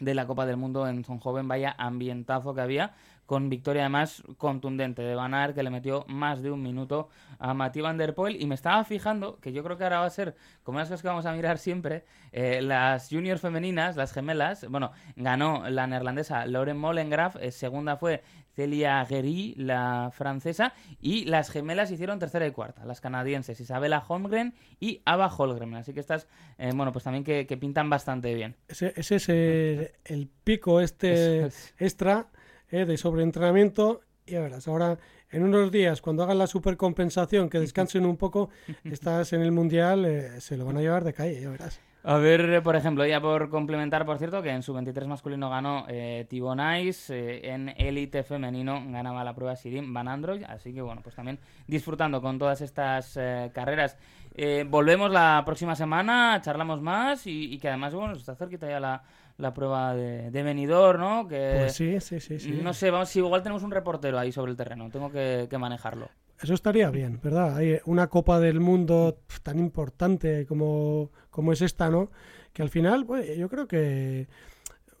de 0.00 0.14
la 0.14 0.26
Copa 0.26 0.46
del 0.46 0.56
Mundo 0.56 0.86
en 0.86 1.04
Son 1.04 1.18
Joven, 1.18 1.48
vaya 1.48 1.74
ambientazo 1.78 2.54
que 2.54 2.60
había, 2.60 2.94
con 3.28 3.50
victoria 3.50 3.82
además 3.82 4.22
contundente 4.38 5.02
de 5.02 5.14
Van 5.14 5.34
Aert, 5.34 5.54
que 5.54 5.62
le 5.62 5.68
metió 5.68 6.06
más 6.08 6.40
de 6.40 6.50
un 6.50 6.62
minuto 6.62 7.10
a 7.38 7.52
Mathieu 7.52 7.84
Van 7.84 7.98
Der 7.98 8.14
Poel, 8.14 8.40
y 8.40 8.46
me 8.46 8.54
estaba 8.54 8.82
fijando, 8.84 9.38
que 9.38 9.52
yo 9.52 9.62
creo 9.62 9.76
que 9.76 9.84
ahora 9.84 10.00
va 10.00 10.06
a 10.06 10.10
ser, 10.10 10.34
como 10.62 10.78
las 10.78 10.88
cosas 10.88 11.02
que 11.02 11.08
vamos 11.08 11.26
a 11.26 11.32
mirar 11.34 11.58
siempre, 11.58 12.06
eh, 12.32 12.62
las 12.62 13.10
juniors 13.10 13.42
femeninas, 13.42 13.96
las 13.96 14.14
gemelas, 14.14 14.66
bueno, 14.70 14.92
ganó 15.14 15.68
la 15.68 15.86
neerlandesa 15.86 16.46
Lauren 16.46 16.78
Molengraf, 16.78 17.36
eh, 17.36 17.50
segunda 17.50 17.98
fue 17.98 18.22
Celia 18.56 19.04
Guéry, 19.04 19.56
la 19.58 20.10
francesa, 20.10 20.72
y 20.98 21.26
las 21.26 21.50
gemelas 21.50 21.90
hicieron 21.90 22.18
tercera 22.18 22.46
y 22.46 22.52
cuarta, 22.52 22.86
las 22.86 23.02
canadienses 23.02 23.60
Isabella 23.60 24.02
Holmgren 24.08 24.54
y 24.80 25.02
Ava 25.04 25.26
Holmgren, 25.28 25.74
así 25.74 25.92
que 25.92 26.00
estas, 26.00 26.28
eh, 26.56 26.72
bueno, 26.74 26.92
pues 26.92 27.04
también 27.04 27.24
que, 27.24 27.46
que 27.46 27.58
pintan 27.58 27.90
bastante 27.90 28.32
bien. 28.32 28.56
Ese, 28.68 28.94
ese 28.96 29.16
es 29.16 29.28
el, 29.28 29.90
el 30.06 30.30
pico 30.44 30.80
este 30.80 31.44
es. 31.44 31.74
extra 31.78 32.28
eh, 32.70 32.84
de 32.84 32.96
sobreentrenamiento. 32.96 34.00
Y 34.26 34.32
ya 34.32 34.40
verás, 34.40 34.68
ahora 34.68 34.98
en 35.30 35.42
unos 35.42 35.70
días, 35.70 36.00
cuando 36.00 36.22
hagan 36.22 36.38
la 36.38 36.46
supercompensación, 36.46 37.48
que 37.48 37.60
descansen 37.60 38.06
un 38.06 38.16
poco, 38.16 38.50
estás 38.84 39.32
en 39.32 39.42
el 39.42 39.52
Mundial, 39.52 40.04
eh, 40.04 40.40
se 40.40 40.56
lo 40.56 40.64
van 40.64 40.78
a 40.78 40.80
llevar 40.80 41.04
de 41.04 41.12
calle, 41.12 41.40
ya 41.40 41.50
verás. 41.50 41.80
A 42.04 42.16
ver, 42.16 42.62
por 42.62 42.76
ejemplo, 42.76 43.04
ya 43.04 43.20
por 43.20 43.50
complementar, 43.50 44.06
por 44.06 44.18
cierto, 44.18 44.40
que 44.40 44.50
en 44.50 44.62
su 44.62 44.72
23 44.72 45.08
masculino 45.08 45.50
ganó 45.50 45.84
eh, 45.88 46.26
Tibonais, 46.28 47.10
eh, 47.10 47.52
en 47.52 47.68
élite 47.76 48.22
femenino 48.22 48.82
ganaba 48.86 49.24
la 49.24 49.34
prueba 49.34 49.56
Sirim 49.56 49.92
Van 49.92 50.06
Android, 50.06 50.44
así 50.44 50.72
que 50.72 50.80
bueno, 50.80 51.02
pues 51.02 51.16
también 51.16 51.38
disfrutando 51.66 52.22
con 52.22 52.38
todas 52.38 52.60
estas 52.60 53.16
eh, 53.16 53.50
carreras. 53.52 53.98
Eh, 54.34 54.64
volvemos 54.66 55.10
la 55.10 55.42
próxima 55.44 55.74
semana, 55.74 56.40
charlamos 56.40 56.80
más 56.80 57.26
y, 57.26 57.52
y 57.52 57.58
que 57.58 57.68
además, 57.68 57.92
bueno, 57.92 58.14
está 58.14 58.36
cerquita 58.36 58.68
ya 58.68 58.78
la, 58.78 59.02
la 59.38 59.54
prueba 59.54 59.94
de, 59.94 60.30
de 60.30 60.42
Benidorm, 60.42 61.00
¿no? 61.00 61.28
Que 61.28 61.54
Pues 61.58 61.74
sí, 61.74 62.00
sí, 62.00 62.20
sí, 62.20 62.38
sí. 62.38 62.60
no 62.62 62.74
sé, 62.74 62.90
vamos, 62.90 63.08
si 63.08 63.20
igual 63.20 63.42
tenemos 63.42 63.62
un 63.62 63.70
reportero 63.70 64.18
ahí 64.18 64.32
sobre 64.32 64.50
el 64.50 64.56
terreno, 64.56 64.90
tengo 64.90 65.10
que, 65.10 65.46
que 65.48 65.58
manejarlo. 65.58 66.10
Eso 66.40 66.54
estaría 66.54 66.90
bien, 66.90 67.20
¿verdad? 67.22 67.56
Hay 67.56 67.78
una 67.84 68.08
Copa 68.08 68.38
del 68.38 68.60
Mundo 68.60 69.18
tan 69.42 69.58
importante 69.58 70.46
como, 70.46 71.10
como 71.30 71.52
es 71.52 71.62
esta, 71.62 71.88
¿no? 71.88 72.10
Que 72.52 72.62
al 72.62 72.68
final, 72.68 73.06
pues, 73.06 73.36
yo 73.36 73.48
creo 73.48 73.66
que, 73.66 74.28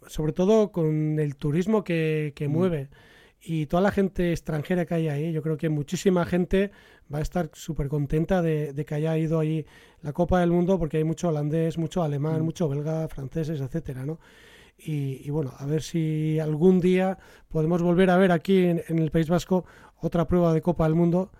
sobre 0.06 0.32
todo 0.32 0.72
con 0.72 1.18
el 1.18 1.36
turismo 1.36 1.84
que, 1.84 2.32
que 2.34 2.48
mueve 2.48 2.88
y 3.40 3.66
toda 3.66 3.82
la 3.82 3.90
gente 3.92 4.32
extranjera 4.32 4.84
que 4.84 4.94
hay 4.94 5.08
ahí, 5.08 5.32
yo 5.32 5.42
creo 5.42 5.56
que 5.56 5.68
muchísima 5.68 6.24
gente 6.24 6.70
va 7.12 7.18
a 7.18 7.22
estar 7.22 7.50
súper 7.52 7.88
contenta 7.88 8.42
de, 8.42 8.72
de 8.72 8.84
que 8.84 8.94
haya 8.96 9.16
ido 9.16 9.38
ahí 9.38 9.64
la 10.02 10.12
Copa 10.12 10.40
del 10.40 10.50
Mundo 10.50 10.78
porque 10.78 10.96
hay 10.98 11.04
mucho 11.04 11.28
holandés, 11.28 11.78
mucho 11.78 12.02
alemán, 12.02 12.42
mucho 12.42 12.68
belga, 12.68 13.06
franceses, 13.08 13.60
etcétera, 13.60 14.04
¿no? 14.04 14.18
Y, 14.76 15.22
y 15.24 15.30
bueno, 15.30 15.52
a 15.58 15.66
ver 15.66 15.82
si 15.82 16.38
algún 16.38 16.80
día 16.80 17.18
podemos 17.48 17.82
volver 17.82 18.10
a 18.10 18.16
ver 18.16 18.30
aquí 18.32 18.64
en, 18.66 18.82
en 18.88 18.98
el 18.98 19.10
País 19.10 19.28
Vasco 19.28 19.64
otra 20.00 20.26
prueba 20.28 20.52
de 20.52 20.60
Copa 20.62 20.84
del 20.84 20.94
Mundo, 20.94 21.32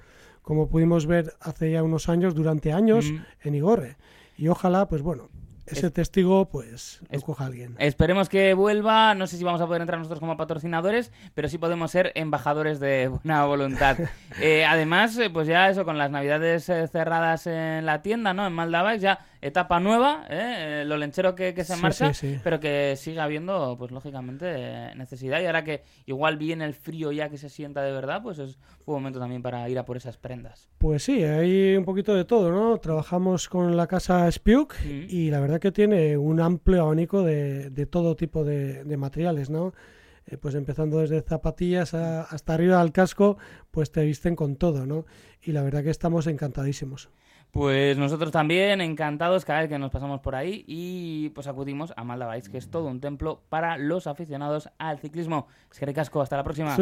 como 0.42 0.68
pudimos 0.68 1.06
ver 1.06 1.34
hace 1.40 1.70
ya 1.72 1.82
unos 1.82 2.08
años, 2.08 2.34
durante 2.34 2.72
años, 2.72 3.12
Mm. 3.12 3.48
en 3.48 3.54
Igorre. 3.54 3.96
Y 4.36 4.48
ojalá, 4.48 4.88
pues 4.88 5.02
bueno, 5.02 5.28
ese 5.70 5.86
Es- 5.88 5.92
testigo, 5.92 6.46
pues 6.48 7.00
lo 7.10 7.18
es- 7.18 7.24
coja 7.24 7.46
alguien. 7.46 7.74
Esperemos 7.78 8.28
que 8.28 8.54
vuelva. 8.54 9.14
No 9.14 9.26
sé 9.26 9.36
si 9.36 9.44
vamos 9.44 9.60
a 9.60 9.66
poder 9.66 9.82
entrar 9.82 9.98
nosotros 9.98 10.20
como 10.20 10.36
patrocinadores, 10.36 11.12
pero 11.34 11.48
sí 11.48 11.58
podemos 11.58 11.90
ser 11.90 12.12
embajadores 12.14 12.80
de 12.80 13.08
buena 13.22 13.44
voluntad. 13.44 13.96
Eh, 14.40 14.64
además, 14.64 15.16
eh, 15.18 15.30
pues 15.30 15.48
ya 15.48 15.68
eso, 15.68 15.84
con 15.84 15.98
las 15.98 16.10
navidades 16.12 16.68
eh, 16.68 16.86
cerradas 16.86 17.46
en 17.48 17.84
la 17.86 18.02
tienda, 18.02 18.34
¿no? 18.34 18.46
En 18.46 18.52
Maldavais, 18.52 19.02
ya 19.02 19.18
etapa 19.40 19.80
nueva, 19.80 20.24
¿eh? 20.28 20.80
Eh, 20.80 20.84
lo 20.86 20.96
lenchero 20.96 21.34
que, 21.34 21.54
que 21.54 21.64
se 21.64 21.74
Sí, 21.76 21.82
marcha, 21.82 22.12
sí, 22.14 22.34
sí. 22.34 22.40
pero 22.42 22.58
que 22.60 22.94
sigue 22.96 23.20
habiendo, 23.20 23.76
pues 23.78 23.90
lógicamente, 23.90 24.46
eh, 24.48 24.94
necesidad. 24.96 25.40
Y 25.40 25.46
ahora 25.46 25.64
que 25.64 25.82
igual 26.06 26.36
viene 26.36 26.64
el 26.64 26.74
frío 26.74 27.12
ya 27.12 27.28
que 27.28 27.38
se 27.38 27.48
sienta 27.48 27.82
de 27.82 27.92
verdad, 27.92 28.22
pues 28.22 28.38
es 28.38 28.58
un 28.86 28.94
momento 28.94 29.18
también 29.18 29.42
para 29.42 29.68
ir 29.68 29.78
a 29.78 29.84
por 29.84 29.96
esas 29.96 30.16
prendas. 30.16 30.68
Pues 30.78 31.02
sí, 31.04 31.22
hay 31.22 31.76
un 31.76 31.84
poquito 31.84 32.14
de 32.14 32.24
todo, 32.24 32.50
¿no? 32.50 32.78
Trabajamos 32.78 33.48
con 33.48 33.76
la 33.76 33.86
casa 33.86 34.30
Spiuk 34.30 34.74
Mm. 34.84 35.04
y 35.08 35.30
la 35.30 35.40
verdad 35.40 35.60
que 35.60 35.72
tiene 35.72 36.16
un 36.16 36.40
amplio 36.40 36.82
abanico 36.82 37.22
de, 37.22 37.70
de 37.70 37.86
todo 37.86 38.16
tipo 38.16 38.44
de, 38.44 38.84
de 38.84 38.96
materiales, 38.96 39.50
¿no? 39.50 39.72
Eh, 40.26 40.36
pues 40.36 40.54
empezando 40.54 40.98
desde 40.98 41.22
zapatillas 41.22 41.94
a- 41.94 42.22
hasta 42.22 42.52
arriba 42.54 42.80
al 42.80 42.92
casco, 42.92 43.38
pues 43.70 43.90
te 43.92 44.04
visten 44.04 44.36
con 44.36 44.56
todo, 44.56 44.84
¿no? 44.84 45.06
Y 45.42 45.52
la 45.52 45.62
verdad 45.62 45.82
que 45.82 45.90
estamos 45.90 46.26
encantadísimos. 46.26 47.08
Pues 47.50 47.96
nosotros 47.96 48.30
también, 48.30 48.80
encantados 48.80 49.44
cada 49.44 49.60
vez 49.60 49.68
que 49.68 49.78
nos 49.78 49.90
pasamos 49.90 50.20
por 50.20 50.34
ahí 50.34 50.64
y 50.66 51.30
pues 51.30 51.46
acudimos 51.46 51.92
a 51.96 52.04
Maldavais, 52.04 52.48
que 52.48 52.58
es 52.58 52.70
todo 52.70 52.86
un 52.88 53.00
templo 53.00 53.42
para 53.48 53.78
los 53.78 54.06
aficionados 54.06 54.68
al 54.78 54.98
ciclismo. 54.98 55.48
Es 55.70 55.78
que 55.78 55.86
ricasco, 55.86 56.20
hasta 56.20 56.36
la 56.36 56.44
próxima. 56.44 56.76